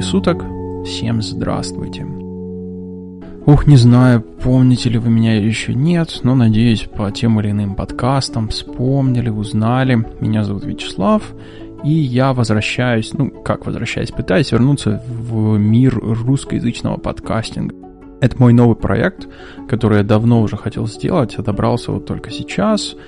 времени 0.00 0.02
суток. 0.02 0.44
Всем 0.84 1.22
здравствуйте. 1.22 2.06
Ух, 3.46 3.66
не 3.66 3.76
знаю, 3.76 4.22
помните 4.22 4.90
ли 4.90 4.98
вы 4.98 5.10
меня 5.10 5.36
еще 5.36 5.74
нет, 5.74 6.20
но 6.22 6.34
надеюсь, 6.34 6.82
по 6.82 7.10
тем 7.10 7.40
или 7.40 7.50
иным 7.50 7.74
подкастам 7.74 8.48
вспомнили, 8.48 9.28
узнали. 9.30 10.04
Меня 10.20 10.44
зовут 10.44 10.64
Вячеслав, 10.64 11.22
и 11.84 11.90
я 11.90 12.32
возвращаюсь, 12.32 13.12
ну, 13.14 13.30
как 13.30 13.66
возвращаюсь, 13.66 14.10
пытаюсь 14.10 14.52
вернуться 14.52 15.02
в 15.08 15.58
мир 15.58 15.98
русскоязычного 15.98 16.96
подкастинга. 16.96 17.74
Это 18.20 18.36
мой 18.38 18.52
новый 18.52 18.76
проект, 18.76 19.28
который 19.68 19.98
я 19.98 20.04
давно 20.04 20.42
уже 20.42 20.56
хотел 20.56 20.86
сделать, 20.86 21.34
а 21.38 21.42
добрался 21.42 21.92
вот 21.92 22.06
только 22.06 22.30
сейчас– 22.30 22.96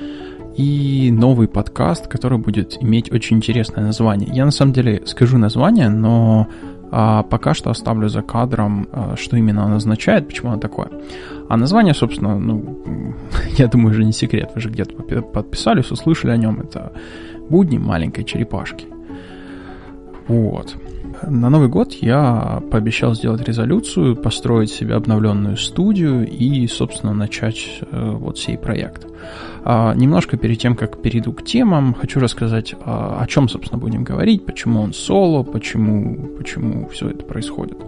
и 0.56 1.10
новый 1.10 1.48
подкаст, 1.48 2.08
который 2.08 2.38
будет 2.38 2.76
иметь 2.82 3.10
очень 3.10 3.38
интересное 3.38 3.84
название. 3.84 4.30
Я 4.32 4.44
на 4.44 4.50
самом 4.50 4.72
деле 4.72 5.02
скажу 5.06 5.38
название, 5.38 5.88
но 5.88 6.48
а, 6.94 7.22
пока 7.22 7.54
что 7.54 7.70
оставлю 7.70 8.08
за 8.08 8.20
кадром, 8.20 8.86
а, 8.92 9.16
что 9.16 9.38
именно 9.38 9.64
оно 9.64 9.76
означает, 9.76 10.26
почему 10.26 10.50
оно 10.50 10.60
такое. 10.60 10.88
А 11.48 11.56
название, 11.56 11.94
собственно, 11.94 12.38
ну, 12.38 13.14
я 13.58 13.66
думаю, 13.66 13.92
уже 13.92 14.04
не 14.04 14.12
секрет, 14.12 14.50
вы 14.54 14.60
же 14.60 14.68
где-то 14.68 15.22
подписались, 15.22 15.90
услышали 15.90 16.32
о 16.32 16.36
нем. 16.36 16.60
Это 16.60 16.92
«Будни 17.48 17.78
маленькой 17.78 18.24
черепашки». 18.24 18.86
Вот. 20.28 20.76
На 21.26 21.50
Новый 21.50 21.68
год 21.68 21.92
я 21.94 22.62
пообещал 22.70 23.14
сделать 23.14 23.46
резолюцию, 23.46 24.16
построить 24.16 24.70
себе 24.70 24.94
обновленную 24.94 25.56
студию 25.56 26.28
и, 26.28 26.66
собственно, 26.66 27.12
начать 27.12 27.80
э, 27.80 28.10
вот 28.10 28.38
сей 28.38 28.58
проект. 28.58 29.06
А, 29.64 29.94
немножко 29.94 30.36
перед 30.36 30.58
тем, 30.58 30.74
как 30.74 31.00
перейду 31.00 31.32
к 31.32 31.44
темам, 31.44 31.94
хочу 31.94 32.18
рассказать, 32.18 32.74
а, 32.84 33.18
о 33.20 33.26
чем, 33.26 33.48
собственно, 33.48 33.78
будем 33.78 34.02
говорить, 34.02 34.44
почему 34.44 34.80
он 34.80 34.92
соло, 34.92 35.42
почему, 35.42 36.28
почему 36.36 36.88
все 36.88 37.10
это 37.10 37.24
происходит. 37.24 37.78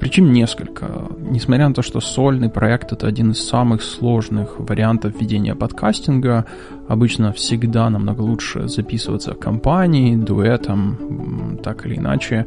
Причин 0.00 0.32
несколько. 0.32 1.08
Несмотря 1.18 1.68
на 1.68 1.74
то, 1.74 1.82
что 1.82 2.00
сольный 2.00 2.50
проект 2.50 2.92
это 2.92 3.06
один 3.06 3.30
из 3.30 3.42
самых 3.42 3.82
сложных 3.82 4.58
вариантов 4.58 5.20
ведения 5.20 5.54
подкастинга, 5.54 6.46
обычно 6.88 7.32
всегда 7.32 7.88
намного 7.90 8.22
лучше 8.22 8.68
записываться 8.68 9.34
компанией, 9.34 10.16
дуэтом, 10.16 11.58
так 11.62 11.86
или 11.86 11.96
иначе. 11.96 12.46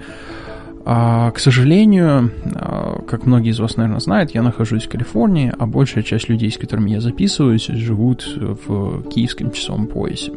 А, 0.90 1.32
к 1.32 1.40
сожалению, 1.40 2.32
а, 2.56 3.02
как 3.06 3.26
многие 3.26 3.50
из 3.50 3.60
вас, 3.60 3.76
наверное, 3.76 4.00
знают, 4.00 4.32
я 4.32 4.42
нахожусь 4.42 4.86
в 4.86 4.90
Калифорнии, 4.90 5.52
а 5.58 5.66
большая 5.66 6.02
часть 6.02 6.30
людей, 6.30 6.50
с 6.50 6.58
которыми 6.58 6.92
я 6.92 7.02
записываюсь, 7.02 7.68
живут 7.68 8.26
в 8.38 9.04
киевском 9.10 9.52
часовом 9.52 9.88
поясе. 9.88 10.32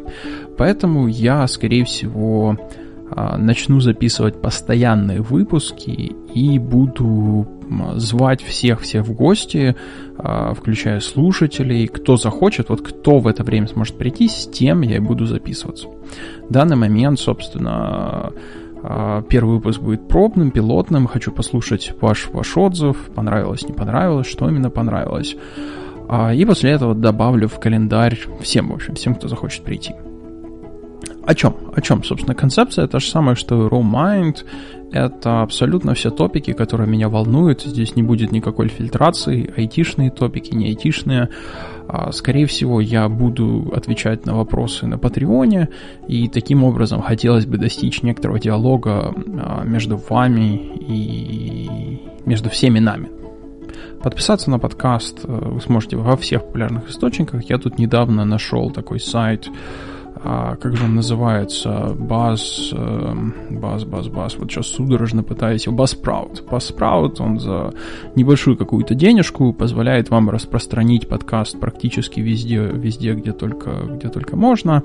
Поэтому 0.57 1.07
я, 1.07 1.47
скорее 1.47 1.85
всего, 1.85 2.57
начну 3.15 3.79
записывать 3.79 4.41
постоянные 4.41 5.21
выпуски 5.21 6.15
и 6.33 6.59
буду 6.59 7.47
звать 7.95 8.41
всех-всех 8.41 9.05
в 9.05 9.13
гости, 9.13 9.75
включая 10.17 10.99
слушателей, 10.99 11.87
кто 11.87 12.17
захочет, 12.17 12.69
вот 12.69 12.81
кто 12.81 13.19
в 13.19 13.27
это 13.27 13.43
время 13.43 13.67
сможет 13.67 13.97
прийти, 13.97 14.27
с 14.27 14.47
тем 14.47 14.81
я 14.81 14.97
и 14.97 14.99
буду 14.99 15.25
записываться. 15.25 15.87
В 15.87 16.51
данный 16.51 16.75
момент, 16.75 17.19
собственно, 17.19 18.33
а, 18.83 19.21
первый 19.21 19.55
выпуск 19.55 19.81
будет 19.81 20.07
пробным, 20.07 20.51
пилотным. 20.51 21.07
Хочу 21.07 21.31
послушать 21.31 21.93
ваш, 22.01 22.29
ваш 22.29 22.57
отзыв. 22.57 22.97
Понравилось, 23.15 23.67
не 23.67 23.73
понравилось, 23.73 24.27
что 24.27 24.49
именно 24.49 24.69
понравилось. 24.69 25.35
А, 26.09 26.33
и 26.33 26.43
после 26.45 26.71
этого 26.71 26.95
добавлю 26.95 27.47
в 27.47 27.59
календарь 27.59 28.19
всем, 28.41 28.69
в 28.69 28.75
общем, 28.75 28.95
всем, 28.95 29.15
кто 29.15 29.27
захочет 29.27 29.63
прийти. 29.63 29.93
О 31.25 31.35
чем? 31.35 31.55
О 31.75 31.81
чем, 31.81 32.03
собственно, 32.03 32.35
концепция? 32.35 32.87
Та 32.87 32.99
же 32.99 33.07
самая, 33.07 33.35
что 33.35 33.67
Raw 33.67 33.83
Mind. 33.83 34.45
Это 34.91 35.41
абсолютно 35.41 35.93
все 35.93 36.09
топики, 36.09 36.51
которые 36.51 36.89
меня 36.89 37.07
волнуют. 37.07 37.61
Здесь 37.61 37.95
не 37.95 38.03
будет 38.03 38.31
никакой 38.31 38.67
фильтрации. 38.67 39.53
Айтишные 39.55 40.09
топики, 40.09 40.53
не 40.53 40.67
айтишные. 40.67 41.29
А, 41.87 42.11
скорее 42.11 42.45
всего, 42.45 42.81
я 42.81 43.07
буду 43.07 43.71
отвечать 43.75 44.25
на 44.25 44.35
вопросы 44.35 44.87
на 44.87 44.97
Патреоне, 44.97 45.69
и 46.07 46.27
таким 46.27 46.63
образом 46.63 47.01
хотелось 47.01 47.45
бы 47.45 47.57
достичь 47.57 48.01
некоторого 48.01 48.39
диалога 48.39 49.13
а, 49.15 49.63
между 49.63 49.97
вами 49.97 50.55
и 50.87 52.01
между 52.25 52.49
всеми 52.49 52.79
нами. 52.79 53.09
Подписаться 54.01 54.49
на 54.49 54.57
подкаст 54.57 55.19
э, 55.23 55.27
вы 55.27 55.61
сможете 55.61 55.95
во 55.95 56.17
всех 56.17 56.45
популярных 56.45 56.89
источниках. 56.89 57.49
Я 57.49 57.59
тут 57.59 57.77
недавно 57.77 58.25
нашел 58.25 58.71
такой 58.71 58.99
сайт 58.99 59.47
а, 60.23 60.55
как 60.55 60.75
же 60.75 60.83
он 60.83 60.95
называется, 60.95 61.95
Баз, 61.97 62.73
Баз, 63.49 63.85
Баз, 63.85 64.07
Баз, 64.07 64.37
вот 64.37 64.51
сейчас 64.51 64.67
судорожно 64.67 65.23
пытаюсь, 65.23 65.67
Баз 65.67 65.91
Спраут. 65.91 66.43
Баз 66.49 66.65
Спраут, 66.65 67.19
он 67.19 67.39
за 67.39 67.73
небольшую 68.15 68.57
какую-то 68.57 68.93
денежку 68.93 69.53
позволяет 69.53 70.09
вам 70.09 70.29
распространить 70.29 71.07
подкаст 71.07 71.59
практически 71.59 72.19
везде, 72.19 72.59
везде, 72.59 73.13
где 73.13 73.31
только, 73.31 73.71
где 73.89 74.09
только 74.09 74.35
можно, 74.35 74.83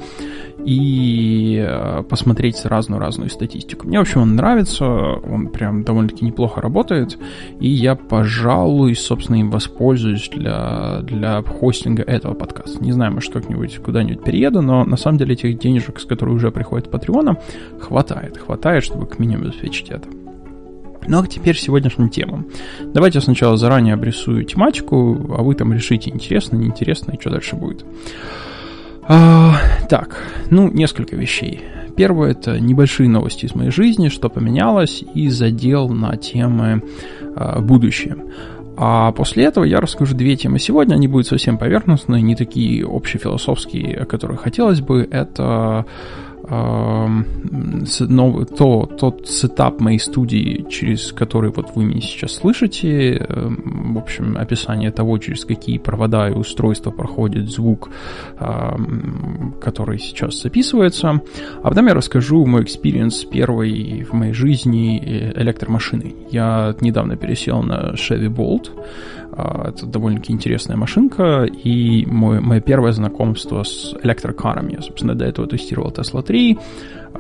и 0.67 1.65
э, 1.65 2.03
посмотреть 2.03 2.65
разную-разную 2.65 3.31
статистику. 3.31 3.87
Мне, 3.87 3.99
в 3.99 4.03
общем, 4.03 4.23
он 4.23 4.35
нравится, 4.35 4.85
он 4.85 5.49
прям 5.49 5.85
довольно-таки 5.85 6.25
неплохо 6.25 6.61
работает, 6.61 7.17
и 7.61 7.69
я, 7.69 7.95
пожалуй, 7.95 8.97
собственно, 8.97 9.37
им 9.37 9.51
воспользуюсь 9.51 10.29
для, 10.29 11.03
для 11.03 11.41
хостинга 11.43 12.03
этого 12.03 12.35
подкаста. 12.35 12.83
Не 12.83 12.91
знаю, 12.91 13.13
может, 13.13 13.33
как-нибудь 13.33 13.79
куда-нибудь 13.79 14.25
перееду, 14.25 14.61
но 14.61 14.85
на 14.85 14.97
самом 14.97 15.19
деле 15.19 15.35
этих 15.35 15.57
денежек, 15.57 16.01
с 16.01 16.05
которых 16.05 16.35
уже 16.35 16.51
приходит 16.51 16.91
Патреона, 16.91 17.37
хватает. 17.81 18.37
Хватает, 18.37 18.83
чтобы 18.83 19.07
к 19.07 19.21
минимуму 19.21 19.51
обеспечить 19.51 19.91
это. 19.91 20.09
Ну 21.07 21.23
а 21.23 21.27
теперь 21.29 21.57
сегодняшним 21.57 22.09
темам. 22.09 22.47
Давайте 22.93 23.19
я 23.19 23.23
сначала 23.23 23.57
заранее 23.57 23.95
обрисую 23.95 24.45
тематику, 24.45 25.37
а 25.39 25.43
вы 25.43 25.55
там 25.55 25.73
решите, 25.73 26.11
интересно, 26.11 26.57
неинтересно 26.57 27.13
и 27.13 27.21
что 27.21 27.31
дальше 27.31 27.55
будет. 27.55 27.85
А, 29.09 29.55
так, 29.89 30.19
ну, 30.51 30.71
несколько 30.71 31.17
вещей. 31.17 31.63
Первое– 31.97 32.31
это 32.33 32.61
небольшие 32.61 33.09
новости 33.09 33.47
из 33.47 33.55
моей 33.55 33.71
жизни, 33.71 34.09
что 34.09 34.29
поменялось, 34.29 35.03
и 35.15 35.29
задел 35.29 35.89
на 35.89 36.17
темы 36.17 36.83
а, 37.35 37.61
будущее. 37.61 38.17
А 38.77 39.13
после 39.13 39.45
этого 39.45 39.65
я 39.65 39.81
расскажу 39.81 40.15
две 40.15 40.37
темы 40.37 40.59
сегодня. 40.59 40.95
Они 40.95 41.09
будут 41.09 41.27
совсем 41.27 41.57
поверхностные, 41.57 42.21
не 42.21 42.37
такие 42.37 42.87
общефилософские, 42.87 43.97
о 43.97 44.05
которых 44.05 44.43
хотелось 44.43 44.81
бы. 44.81 45.09
Это 45.11 45.87
новый, 46.49 48.47
то, 48.47 48.87
тот 48.87 49.29
сетап 49.29 49.81
моей 49.81 49.99
студии, 49.99 50.67
через 50.71 51.13
который 51.13 51.51
вот 51.51 51.73
вы 51.75 51.85
меня 51.85 52.01
сейчас 52.01 52.35
слышите, 52.35 53.17
эм, 53.17 53.95
в 53.95 53.99
общем, 53.99 54.37
описание 54.39 54.91
того, 54.91 55.19
через 55.19 55.45
какие 55.45 55.79
провода 55.79 56.29
и 56.29 56.33
устройства 56.33 56.91
проходит 56.91 57.51
звук, 57.51 57.91
который 59.61 59.99
сейчас 59.99 60.43
записывается. 60.43 61.21
А 61.63 61.69
потом 61.69 61.87
я 61.87 61.95
расскажу 61.95 62.45
мой 62.47 62.63
experience 62.63 63.25
первой 63.25 64.05
в 64.05 64.13
моей 64.13 64.33
жизни 64.33 65.03
э, 65.03 65.43
электромашины. 65.43 66.15
Я 66.31 66.75
недавно 66.81 67.17
пересел 67.17 67.63
на 67.63 67.95
Chevy 67.95 68.29
Bolt, 68.29 68.71
это 69.37 69.87
довольно-таки 69.87 70.33
интересная 70.33 70.77
машинка, 70.77 71.45
и 71.45 72.07
мой, 72.07 72.41
мое 72.41 72.61
первое 72.61 72.93
знакомство 72.93 73.63
с 73.63 73.95
электрокарами. 74.03 74.75
Я, 74.75 74.83
собственно, 74.83 75.15
до 75.15 75.25
этого 75.25 75.47
тестировал 75.47 75.91
Tesla 75.91 76.23
3. 76.23 76.59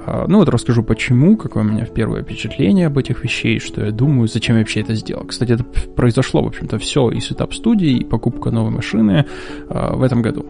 А, 0.06 0.26
ну 0.26 0.38
вот 0.38 0.48
расскажу 0.48 0.82
почему, 0.82 1.36
какое 1.36 1.62
у 1.62 1.66
меня 1.66 1.84
первое 1.84 2.22
впечатление 2.22 2.86
об 2.86 2.98
этих 2.98 3.22
вещей, 3.22 3.58
что 3.58 3.84
я 3.84 3.90
думаю, 3.90 4.28
зачем 4.28 4.56
я 4.56 4.62
вообще 4.62 4.80
это 4.80 4.94
сделал. 4.94 5.24
Кстати, 5.24 5.52
это 5.52 5.64
произошло, 5.64 6.42
в 6.42 6.46
общем-то, 6.46 6.78
все 6.78 7.10
и 7.10 7.20
сетап 7.20 7.52
студии, 7.52 7.98
и 7.98 8.04
покупка 8.04 8.50
новой 8.50 8.70
машины 8.70 9.26
а, 9.68 9.94
в 9.94 10.02
этом 10.02 10.22
году. 10.22 10.46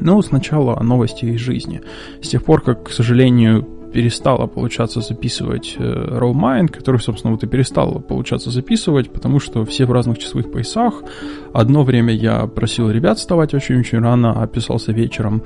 Ну, 0.00 0.20
сначала 0.22 0.80
новости 0.82 1.26
из 1.26 1.40
жизни. 1.40 1.82
С 2.20 2.28
тех 2.28 2.42
пор, 2.42 2.62
как, 2.62 2.84
к 2.84 2.90
сожалению, 2.90 3.66
перестала 3.94 4.48
получаться 4.48 5.00
записывать 5.00 5.76
э, 5.78 5.82
RawMind, 5.82 6.66
который, 6.66 7.00
собственно, 7.00 7.32
вот 7.32 7.44
и 7.44 7.46
перестал 7.46 8.00
получаться 8.00 8.50
записывать, 8.50 9.10
потому 9.10 9.38
что 9.38 9.64
все 9.64 9.86
в 9.86 9.92
разных 9.92 10.18
часовых 10.18 10.50
поясах. 10.50 10.94
Одно 11.52 11.84
время 11.84 12.12
я 12.12 12.46
просил 12.46 12.90
ребят 12.90 13.18
вставать 13.18 13.54
очень-очень 13.54 14.00
рано, 14.00 14.42
а 14.42 14.48
писался 14.48 14.90
вечером. 14.90 15.42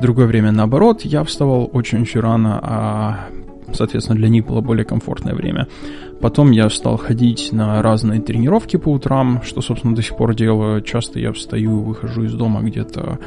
Другое 0.00 0.26
время 0.26 0.50
наоборот, 0.50 1.02
я 1.02 1.22
вставал 1.22 1.70
очень-очень 1.72 2.20
рано, 2.20 2.58
а 2.60 3.28
соответственно, 3.72 4.18
для 4.18 4.28
них 4.28 4.46
было 4.46 4.60
более 4.60 4.84
комфортное 4.84 5.34
время. 5.34 5.68
Потом 6.20 6.50
я 6.50 6.70
стал 6.70 6.96
ходить 6.96 7.52
на 7.52 7.82
разные 7.82 8.20
тренировки 8.20 8.76
по 8.76 8.90
утрам, 8.90 9.42
что, 9.42 9.60
собственно, 9.60 9.94
до 9.94 10.02
сих 10.02 10.16
пор 10.16 10.34
делаю. 10.34 10.82
Часто 10.82 11.18
я 11.18 11.32
встаю, 11.32 11.82
выхожу 11.82 12.24
из 12.24 12.34
дома 12.34 12.60
где-то 12.62 13.18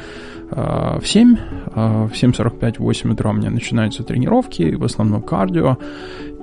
э, 0.50 0.98
в 1.00 1.06
7, 1.06 1.36
э, 1.36 2.06
в 2.06 2.12
7.45-8 2.12 3.12
утра 3.12 3.30
у 3.30 3.34
меня 3.34 3.50
начинаются 3.50 4.02
тренировки, 4.02 4.74
в 4.74 4.84
основном 4.84 5.22
кардио, 5.22 5.76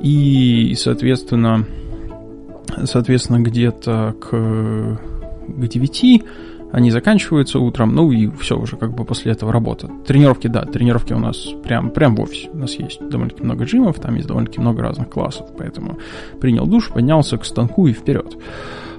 и, 0.01 0.75
соответственно, 0.77 1.65
соответственно 2.85 3.39
где-то 3.39 4.15
к, 4.19 4.29
к 4.29 5.67
9 5.67 6.23
они 6.73 6.89
заканчиваются 6.89 7.59
утром, 7.59 7.93
ну 7.93 8.11
и 8.11 8.31
все 8.31 8.57
уже 8.57 8.77
как 8.77 8.95
бы 8.95 9.05
после 9.05 9.31
этого 9.31 9.53
работа. 9.53 9.91
Тренировки, 10.07 10.47
да, 10.47 10.65
тренировки 10.65 11.13
у 11.13 11.19
нас 11.19 11.49
прям, 11.63 11.91
прям 11.91 12.15
в 12.15 12.21
офисе. 12.21 12.49
У 12.51 12.57
нас 12.57 12.73
есть 12.73 12.99
довольно-таки 12.99 13.43
много 13.43 13.65
джимов, 13.65 13.99
там 13.99 14.15
есть 14.15 14.27
довольно-таки 14.27 14.59
много 14.59 14.81
разных 14.81 15.07
классов, 15.07 15.47
поэтому 15.55 15.99
принял 16.41 16.65
душ, 16.65 16.89
поднялся 16.89 17.37
к 17.37 17.45
станку 17.45 17.85
и 17.85 17.93
вперед. 17.93 18.35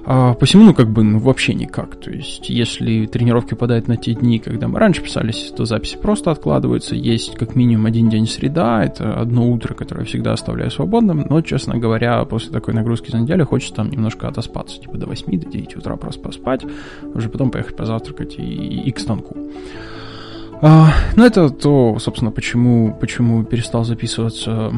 А 0.07 0.35
посему, 0.35 0.65
ну, 0.65 0.73
как 0.75 0.89
бы, 0.89 1.03
ну, 1.03 1.17
вообще 1.17 1.55
никак. 1.55 1.95
То 1.95 2.11
есть, 2.11 2.49
если 2.49 3.07
тренировки 3.07 3.55
падают 3.55 3.87
на 3.87 3.97
те 3.97 4.13
дни, 4.13 4.37
когда 4.37 4.67
мы 4.67 4.77
раньше 4.77 5.01
писались, 5.01 5.51
то 5.55 5.65
записи 5.65 5.97
просто 5.97 6.29
откладываются. 6.29 6.95
Есть 6.95 7.35
как 7.35 7.55
минимум 7.55 7.87
один 7.87 8.09
день 8.09 8.27
среда, 8.27 8.83
это 8.83 9.19
одно 9.19 9.49
утро, 9.49 9.73
которое 9.73 10.01
я 10.01 10.05
всегда 10.05 10.33
оставляю 10.33 10.69
свободным. 10.69 11.25
Но, 11.27 11.41
честно 11.41 11.77
говоря, 11.77 12.23
после 12.25 12.51
такой 12.51 12.75
нагрузки 12.75 13.09
за 13.09 13.17
неделю 13.17 13.47
хочется 13.47 13.75
там 13.75 13.89
немножко 13.89 14.27
отоспаться, 14.27 14.79
типа 14.79 14.97
до 14.97 15.07
8, 15.07 15.39
до 15.39 15.49
9 15.49 15.75
утра 15.77 15.95
просто 15.95 16.21
поспать, 16.21 16.63
уже 17.13 17.29
потом 17.29 17.49
поехать 17.49 17.75
позавтракать 17.75 18.35
и, 18.37 18.43
и 18.43 18.91
к 18.91 18.99
станку. 18.99 19.35
А, 20.61 20.89
ну, 21.15 21.25
это 21.25 21.49
то, 21.49 21.97
собственно, 21.99 22.31
почему, 22.31 22.95
почему 22.99 23.43
перестал 23.43 23.83
записываться 23.83 24.71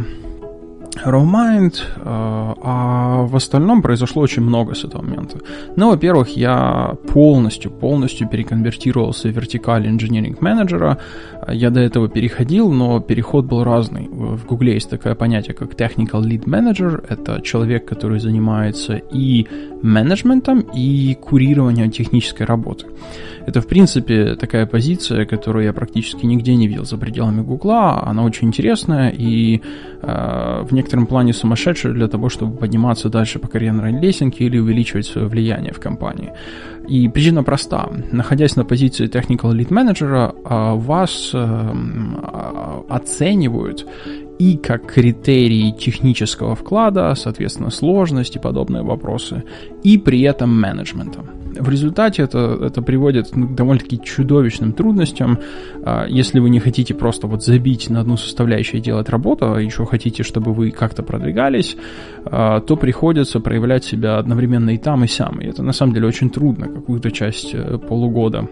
RawMind, 1.05 1.73
э, 1.73 2.01
а 2.03 3.23
в 3.23 3.35
остальном 3.35 3.81
произошло 3.81 4.21
очень 4.21 4.43
много 4.43 4.73
с 4.73 4.83
этого 4.83 5.01
момента. 5.01 5.39
Ну, 5.75 5.89
во-первых, 5.89 6.37
я 6.37 6.95
полностью, 7.13 7.71
полностью 7.71 8.27
переконвертировался 8.27 9.29
в 9.29 9.31
вертикаль 9.31 9.87
инженеринг 9.87 10.41
менеджера. 10.41 10.97
Я 11.47 11.69
до 11.69 11.79
этого 11.79 12.09
переходил, 12.09 12.71
но 12.71 12.99
переход 12.99 13.45
был 13.45 13.63
разный. 13.63 14.07
В 14.09 14.45
Гугле 14.45 14.73
есть 14.73 14.89
такое 14.89 15.15
понятие, 15.15 15.53
как 15.53 15.73
Technical 15.73 16.21
Lead 16.21 16.45
Manager. 16.45 17.03
Это 17.09 17.41
человек, 17.41 17.85
который 17.85 18.19
занимается 18.19 19.01
и 19.13 19.47
менеджментом, 19.81 20.61
и 20.75 21.15
курированием 21.15 21.91
технической 21.91 22.45
работы. 22.45 22.85
Это, 23.47 23.61
в 23.61 23.67
принципе, 23.67 24.35
такая 24.35 24.65
позиция, 24.65 25.25
которую 25.25 25.63
я 25.63 25.71
практически 25.71 26.25
нигде 26.25 26.53
не 26.55 26.67
видел 26.67 26.83
за 26.83 26.97
пределами 26.97 27.41
Гугла. 27.41 28.03
Она 28.05 28.25
очень 28.25 28.49
интересная 28.49 29.09
и 29.09 29.61
э, 30.01 30.63
в 30.69 30.73
некотором 30.73 31.07
плане 31.07 31.31
сумасшедшая 31.31 31.94
для 31.94 32.09
того, 32.09 32.27
чтобы 32.27 32.57
подниматься 32.57 33.09
дальше 33.09 33.39
по 33.39 33.47
карьерной 33.47 34.01
лесенке 34.01 34.44
или 34.44 34.59
увеличивать 34.59 35.05
свое 35.05 35.27
влияние 35.27 35.71
в 35.71 35.79
компании. 35.79 36.33
И 36.89 37.07
причина 37.07 37.41
проста. 37.41 37.89
Находясь 38.11 38.57
на 38.57 38.65
позиции 38.65 39.07
Technical 39.07 39.53
Lead 39.53 39.69
Manager, 39.69 40.35
э, 40.44 40.75
вас 40.75 41.31
э, 41.33 41.73
оценивают 42.89 43.88
и 44.39 44.57
как 44.57 44.94
критерии 44.94 45.71
технического 45.71 46.53
вклада, 46.53 47.15
соответственно, 47.15 47.69
сложности, 47.69 48.39
подобные 48.39 48.83
вопросы, 48.83 49.44
и 49.83 49.97
при 49.97 50.21
этом 50.23 50.49
менеджмента. 50.61 51.36
В 51.59 51.69
результате 51.69 52.24
это, 52.24 52.57
это 52.62 52.81
приводит 52.81 53.30
к 53.30 53.56
довольно-таки 53.56 54.01
чудовищным 54.01 54.74
трудностям. 54.74 55.39
А, 55.83 56.06
если 56.07 56.39
вы 56.39 56.50
не 56.50 56.59
хотите 56.59 56.94
просто 56.94 57.27
вот 57.27 57.44
забить 57.44 57.89
на 57.89 58.01
одну 58.01 58.18
составляющую 58.18 58.80
и 58.80 58.83
делать 58.83 59.09
работу, 59.09 59.54
а 59.54 59.62
еще 59.62 59.86
хотите, 59.86 60.24
чтобы 60.24 60.54
вы 60.54 60.71
как-то 60.71 61.04
продвигались, 61.04 61.77
а, 62.25 62.62
то 62.62 62.75
приходится 62.75 63.39
проявлять 63.39 63.83
себя 63.83 64.18
одновременно 64.18 64.71
и 64.71 64.77
там, 64.77 65.04
и 65.04 65.07
сям. 65.07 65.39
И 65.42 65.45
это 65.45 65.63
на 65.63 65.74
самом 65.74 65.94
деле 65.94 66.07
очень 66.07 66.30
трудно, 66.30 66.68
какую-то 66.68 67.12
часть 67.12 67.54
э, 67.54 67.77
полугода 67.77 68.48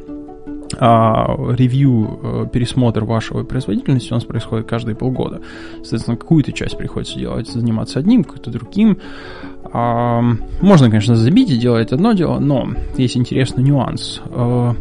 а 0.80 1.36
ревью, 1.54 2.20
э, 2.22 2.46
пересмотр 2.52 3.04
вашего 3.04 3.44
производительности 3.44 4.12
у 4.12 4.16
нас 4.16 4.26
происходит 4.26 4.68
каждые 4.68 4.96
полгода. 4.96 5.42
Соответственно, 5.76 6.18
какую-то 6.18 6.52
часть 6.52 6.78
приходится 6.78 7.18
делать, 7.18 7.48
заниматься 7.48 8.00
одним, 8.00 8.24
какой-то 8.24 8.52
другим. 8.52 8.98
Можно, 10.62 10.90
конечно, 10.90 11.16
забить 11.16 11.50
и 11.50 11.58
делать 11.58 11.92
одно 11.92 12.14
дело, 12.14 12.40
но 12.40 12.70
есть 12.98 13.18
интересный 13.18 13.64
нюанс. 13.64 14.22
А, 14.28 14.74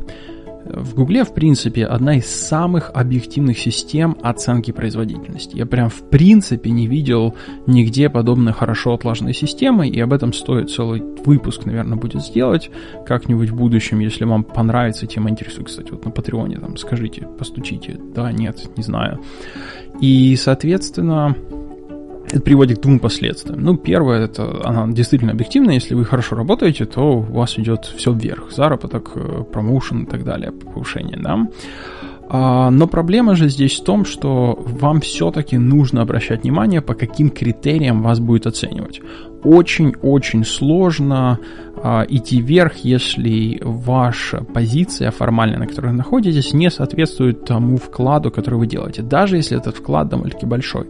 в 0.66 0.94
Гугле, 0.94 1.24
в 1.24 1.34
принципе, 1.34 1.84
одна 1.84 2.16
из 2.16 2.26
самых 2.26 2.90
объективных 2.94 3.58
систем 3.58 4.16
оценки 4.22 4.70
производительности. 4.70 5.56
Я 5.56 5.66
прям 5.66 5.90
в 5.90 6.08
принципе 6.08 6.70
не 6.70 6.86
видел 6.86 7.34
нигде 7.66 8.08
подобной 8.08 8.52
хорошо 8.52 8.94
отлаженной 8.94 9.34
системы, 9.34 9.88
и 9.88 10.00
об 10.00 10.12
этом 10.12 10.32
стоит 10.32 10.70
целый 10.70 11.02
выпуск, 11.24 11.66
наверное, 11.66 11.98
будет 11.98 12.22
сделать 12.22 12.70
как-нибудь 13.04 13.50
в 13.50 13.56
будущем, 13.56 13.98
если 13.98 14.24
вам 14.24 14.44
понравится 14.44 15.06
тема 15.06 15.28
интересует. 15.28 15.66
Кстати, 15.66 15.90
вот 15.90 16.04
на 16.04 16.10
Патреоне 16.10 16.58
там 16.58 16.76
скажите, 16.76 17.28
постучите, 17.38 17.98
да, 18.14 18.30
нет, 18.32 18.70
не 18.76 18.82
знаю. 18.82 19.20
И, 20.00 20.34
соответственно, 20.36 21.36
это 22.26 22.40
приводит 22.40 22.78
к 22.78 22.82
двум 22.82 22.98
последствиям. 22.98 23.60
Ну, 23.60 23.76
первое, 23.76 24.24
это 24.24 24.60
она 24.64 24.86
действительно 24.88 25.32
объективна. 25.32 25.72
Если 25.72 25.94
вы 25.94 26.04
хорошо 26.04 26.36
работаете, 26.36 26.84
то 26.84 27.18
у 27.18 27.20
вас 27.20 27.58
идет 27.58 27.84
все 27.84 28.12
вверх. 28.12 28.50
Заработок, 28.50 29.12
э, 29.14 29.44
промоушен 29.52 30.04
и 30.04 30.06
так 30.06 30.24
далее, 30.24 30.52
повышение, 30.52 31.18
да. 31.18 31.46
А, 32.28 32.70
но 32.70 32.86
проблема 32.86 33.36
же 33.36 33.48
здесь 33.48 33.78
в 33.78 33.84
том, 33.84 34.04
что 34.04 34.58
вам 34.58 35.00
все-таки 35.00 35.58
нужно 35.58 36.02
обращать 36.02 36.42
внимание, 36.42 36.80
по 36.80 36.94
каким 36.94 37.30
критериям 37.30 38.02
вас 38.02 38.18
будет 38.18 38.46
оценивать. 38.46 39.00
Очень-очень 39.44 40.44
сложно 40.44 41.38
идти 41.84 42.40
вверх, 42.40 42.76
если 42.78 43.60
ваша 43.62 44.42
позиция 44.42 45.10
формальная, 45.10 45.58
на 45.58 45.66
которой 45.66 45.88
вы 45.88 45.92
находитесь, 45.92 46.54
не 46.54 46.70
соответствует 46.70 47.44
тому 47.44 47.76
вкладу, 47.76 48.30
который 48.30 48.58
вы 48.58 48.66
делаете, 48.66 49.02
даже 49.02 49.36
если 49.36 49.58
этот 49.58 49.76
вклад 49.76 50.08
довольно-таки 50.08 50.46
большой. 50.46 50.86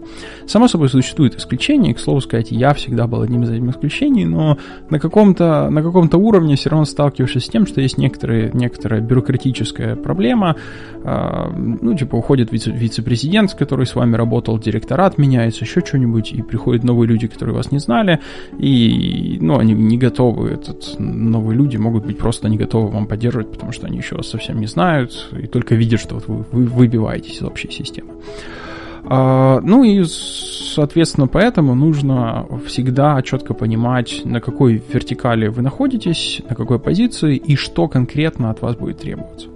Само 0.47 0.69
собой, 0.69 0.89
существует 0.89 1.35
исключение, 1.37 1.95
к 1.95 1.99
слову 1.99 2.21
сказать, 2.21 2.53
я 2.53 2.75
всегда 2.75 3.09
был 3.09 3.23
одним 3.23 3.43
из 3.43 3.51
этих 3.51 3.69
исключений, 3.71 4.25
но 4.25 4.59
на 4.89 5.01
каком-то, 5.01 5.69
на 5.69 5.83
каком-то 5.83 6.17
уровне 6.17 6.55
все 6.55 6.71
равно 6.71 6.85
сталкиваешься 6.85 7.41
с 7.41 7.49
тем, 7.49 7.67
что 7.67 7.81
есть 7.81 7.99
некоторые, 7.99 8.51
некоторая 8.53 9.01
бюрократическая 9.01 9.97
проблема, 9.97 10.55
а, 11.03 11.51
ну, 11.51 11.97
типа, 11.97 12.17
уходит 12.17 12.53
вице- 12.53 12.71
вице-президент, 12.71 13.53
который 13.55 13.87
с 13.87 13.97
вами 13.97 14.15
работал, 14.15 14.59
директорат 14.59 15.19
меняется, 15.19 15.65
еще 15.65 15.81
что-нибудь, 15.81 16.33
и 16.33 16.43
приходят 16.43 16.85
новые 16.85 17.09
люди, 17.09 17.27
которые 17.27 17.57
вас 17.57 17.73
не 17.73 17.79
знали, 17.79 18.21
и, 18.59 19.39
ну, 19.41 19.59
они 19.59 19.75
не 19.75 19.99
готовы 19.99 20.51
этот 20.51 20.84
новые 20.99 21.57
люди 21.57 21.77
могут 21.77 22.07
быть 22.07 22.19
просто 22.19 22.49
не 22.49 22.57
готовы 22.57 22.89
вам 22.89 23.07
поддерживать, 23.07 23.51
потому 23.51 23.73
что 23.73 23.87
они 23.87 23.99
еще 23.99 24.17
вас 24.17 24.29
совсем 24.29 24.61
не 24.61 24.67
знают 24.67 25.31
и 25.33 25.47
только 25.47 25.75
видят, 25.75 26.01
что 26.01 26.17
вот 26.17 26.29
вы, 26.29 26.45
вы 26.51 26.67
выбиваетесь 26.67 27.39
из 27.39 27.43
общей 27.43 27.71
системы. 27.71 28.11
А, 29.07 29.61
ну 29.61 29.85
и, 29.85 30.03
соответственно, 30.05 31.27
поэтому 31.27 31.75
нужно 31.75 32.47
всегда 32.67 33.21
четко 33.23 33.55
понимать, 33.55 34.23
на 34.25 34.41
какой 34.41 34.83
вертикали 34.93 35.49
вы 35.49 35.63
находитесь, 35.63 36.41
на 36.49 36.57
какой 36.57 36.79
позиции 36.79 37.37
и 37.37 37.57
что 37.57 37.89
конкретно 37.89 38.51
от 38.51 38.63
вас 38.63 38.77
будет 38.77 38.99
требоваться. 38.99 39.49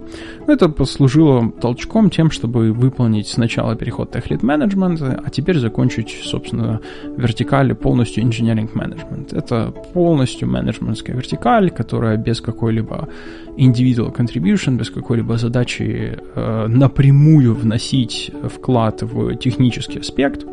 Это 0.47 0.67
послужило 0.69 1.51
толчком 1.51 2.09
тем, 2.09 2.31
чтобы 2.31 2.71
выполнить 2.71 3.27
сначала 3.27 3.75
переход 3.75 4.15
Tech 4.15 4.27
Lead 4.29 4.41
Management, 4.41 5.21
а 5.23 5.29
теперь 5.29 5.59
закончить, 5.59 6.09
собственно, 6.23 6.79
вертикали 7.17 7.73
полностью 7.73 8.23
Engineering 8.23 8.73
Management. 8.73 9.37
Это 9.37 9.71
полностью 9.93 10.49
менеджментская 10.49 11.15
вертикаль, 11.15 11.69
которая 11.69 12.17
без 12.17 12.41
какой-либо 12.41 13.09
individual 13.57 14.15
contribution, 14.15 14.77
без 14.77 14.89
какой-либо 14.89 15.37
задачи 15.37 16.17
э, 16.35 16.67
напрямую 16.67 17.53
вносить 17.53 18.31
вклад 18.43 19.03
в 19.03 19.35
технический 19.35 19.99
аспект. 19.99 20.45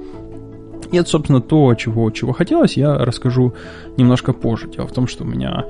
И 0.93 0.97
это, 0.97 1.09
собственно, 1.09 1.41
то, 1.41 1.75
чего, 1.75 2.11
чего 2.11 2.33
хотелось, 2.33 2.77
я 2.77 2.99
расскажу 2.99 3.55
немножко 3.97 4.33
позже. 4.33 4.69
Дело 4.69 4.87
в 4.87 4.93
том, 4.93 5.07
что 5.07 5.25
у 5.25 5.27
меня, 5.27 5.65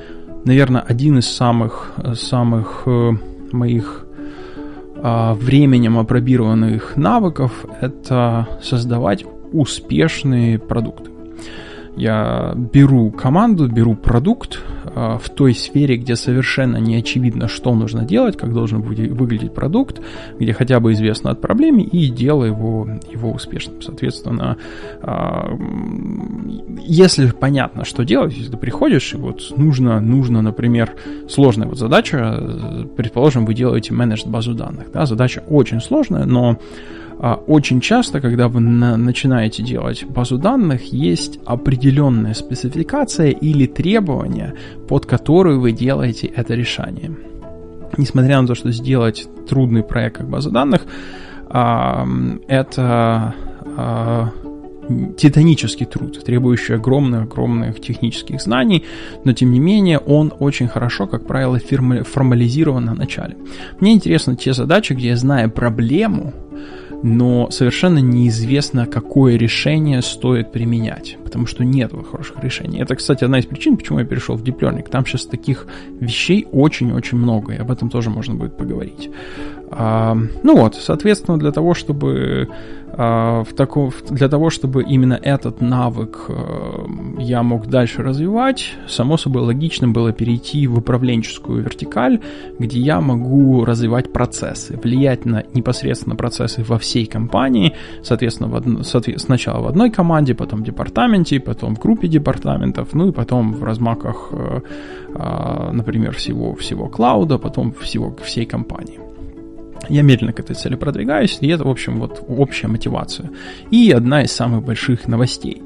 наверное, 0.45 0.81
один 0.81 1.19
из 1.19 1.27
самых, 1.27 1.93
самых 2.15 2.83
э, 2.87 3.13
моих 3.53 4.07
а, 4.97 5.35
временем 5.35 5.99
опробированных 5.99 6.97
навыков 6.97 7.65
это 7.81 8.49
создавать 8.63 9.25
успешные 9.53 10.59
продукты. 10.59 11.11
Я 11.97 12.53
беру 12.55 13.11
команду, 13.11 13.69
беру 13.69 13.95
продукт 13.95 14.61
в 14.97 15.29
той 15.29 15.55
сфере, 15.55 15.97
где 15.99 16.17
совершенно 16.17 16.79
не 16.79 16.97
очевидно, 16.97 17.49
что 17.49 17.75
нужно 17.75 18.05
делать, 18.05 18.37
как 18.37 18.55
должен 18.55 18.81
выглядеть 18.81 19.53
продукт, 19.53 20.01
где 20.39 20.55
хотя 20.55 20.81
бы 20.81 20.93
известно 20.93 21.31
от 21.31 21.41
проблемы, 21.41 21.83
и 21.83 22.09
делаю 22.09 22.53
его, 22.53 22.89
его 23.13 23.33
успешным. 23.33 23.83
Соответственно, 23.83 24.57
э, 25.03 25.09
если 26.87 27.31
понятно, 27.31 27.85
что 27.85 28.05
делать, 28.05 28.35
если 28.35 28.53
ты 28.53 28.57
приходишь, 28.57 29.13
и 29.13 29.17
вот 29.19 29.53
нужно, 29.57 30.01
нужно, 30.01 30.41
например, 30.41 30.95
сложная 31.29 31.69
вот 31.69 31.79
задача, 31.79 32.87
предположим, 32.97 33.45
вы 33.45 33.53
делаете 33.53 33.93
менедж 33.93 34.23
базу 34.27 34.55
данных, 34.55 34.91
да, 34.93 35.05
задача 35.05 35.43
очень 35.49 35.81
сложная, 35.81 36.25
но 36.25 36.51
а, 36.51 36.59
очень 37.19 37.81
часто, 37.81 38.21
когда 38.21 38.49
вы 38.49 38.61
на, 38.61 38.97
начинаете 38.97 39.63
делать 39.63 40.05
базу 40.05 40.39
данных, 40.39 40.93
есть 40.93 41.39
определенная 41.47 42.35
спецификация 42.35 43.31
или 43.31 43.67
требования, 43.67 44.55
под 44.89 45.07
которую 45.07 45.61
вы 45.61 45.73
делаете 45.73 46.27
это 46.27 46.55
решение. 46.55 47.17
Несмотря 47.97 48.41
на 48.41 48.47
то, 48.47 48.55
что 48.55 48.71
сделать 48.71 49.29
трудный 49.49 49.83
проект 49.83 50.19
как 50.19 50.29
база 50.29 50.51
данных, 50.51 50.83
а, 51.49 52.07
это 52.49 53.35
а, 53.77 54.31
титанический 55.17 55.87
труд, 55.87 56.23
требующий 56.25 56.75
огромных-огромных 56.75 57.81
технических 57.81 58.41
знаний, 58.41 58.85
но 59.25 59.33
тем 59.33 59.53
не 59.53 59.61
менее 59.61 59.99
он 59.99 60.33
очень 60.39 60.69
хорошо, 60.69 61.07
как 61.07 61.27
правило, 61.27 61.59
формализирован 61.59 62.91
в 62.91 62.95
начале. 62.95 63.37
Мне 63.81 63.95
интересны 63.95 64.37
те 64.37 64.53
задачи, 64.53 64.93
где 64.93 65.09
я 65.09 65.17
знаю 65.17 65.51
проблему, 65.51 66.33
но 67.03 67.51
совершенно 67.51 67.99
неизвестно, 67.99 68.87
какое 68.87 69.37
решение 69.37 70.03
стоит 70.03 70.53
применять, 70.53 71.19
потому 71.25 71.47
что 71.47 71.65
нет 71.65 71.93
хороших 72.11 72.43
решений. 72.43 72.81
Это, 72.81 72.97
кстати, 72.97 73.25
одна 73.25 73.39
из 73.39 73.47
причин, 73.47 73.77
почему 73.77 73.99
я 73.99 74.05
перешел 74.05 74.37
в 74.37 74.43
Deep 74.43 74.59
Learning. 74.59 74.89
Там 74.91 75.07
сейчас 75.07 75.27
таких 75.27 75.67
вещей 76.01 76.47
очень-очень 76.53 77.19
много, 77.19 77.55
и 77.55 77.59
об 77.59 77.71
этом 77.71 77.91
тоже 77.91 78.11
можно 78.11 78.35
будет 78.35 78.57
поговорить. 78.57 79.11
А, 79.71 80.17
ну 80.43 80.57
вот, 80.57 80.77
соответственно, 80.77 81.39
для 81.39 81.53
того, 81.53 81.75
чтобы 81.75 82.49
в 82.97 83.53
таком, 83.55 83.93
для 84.11 84.29
того, 84.29 84.49
чтобы 84.49 84.83
именно 84.83 85.15
этот 85.15 85.61
навык 85.61 86.27
э, 86.29 86.87
я 87.19 87.43
мог 87.43 87.67
дальше 87.67 88.03
развивать, 88.03 88.75
само 88.89 89.19
собой 89.19 89.43
логичным 89.43 89.93
было 89.93 90.13
перейти 90.13 90.67
в 90.67 90.79
управленческую 90.79 91.63
вертикаль, 91.63 92.21
где 92.59 92.79
я 92.81 93.01
могу 93.01 93.65
развивать 93.65 94.13
процессы, 94.13 94.79
влиять 94.83 95.27
на 95.27 95.45
непосредственно 95.53 96.17
процессы 96.17 96.63
во 96.63 96.79
всей 96.79 97.07
компании, 97.07 97.75
соответственно, 98.03 98.49
в 98.49 98.57
одно, 98.57 98.83
соответственно 98.83 99.37
сначала 99.37 99.63
в 99.63 99.67
одной 99.67 99.91
команде, 99.91 100.35
потом 100.35 100.61
в 100.61 100.65
департаменте, 100.65 101.39
потом 101.39 101.77
в 101.77 101.81
группе 101.81 102.09
департаментов, 102.09 102.95
ну 102.95 103.09
и 103.09 103.13
потом 103.13 103.53
в 103.53 103.65
размаках, 103.65 104.29
э, 104.33 104.61
а, 105.15 105.71
например, 105.73 106.13
всего, 106.15 106.55
всего 106.55 106.89
клауда, 106.89 107.39
потом 107.39 107.73
всего 107.73 108.15
всей 108.23 108.47
компании. 108.47 109.06
Я 109.89 110.03
медленно 110.03 110.33
к 110.33 110.41
этой 110.41 110.55
цели 110.55 110.75
продвигаюсь, 110.75 111.39
и 111.41 111.49
это, 111.49 111.65
в 111.65 111.69
общем, 111.69 112.01
вот 112.01 112.25
общая 112.29 112.69
мотивация. 112.69 113.31
И 113.71 113.91
одна 113.91 114.23
из 114.23 114.33
самых 114.33 114.65
больших 114.65 115.09
новостей. 115.09 115.63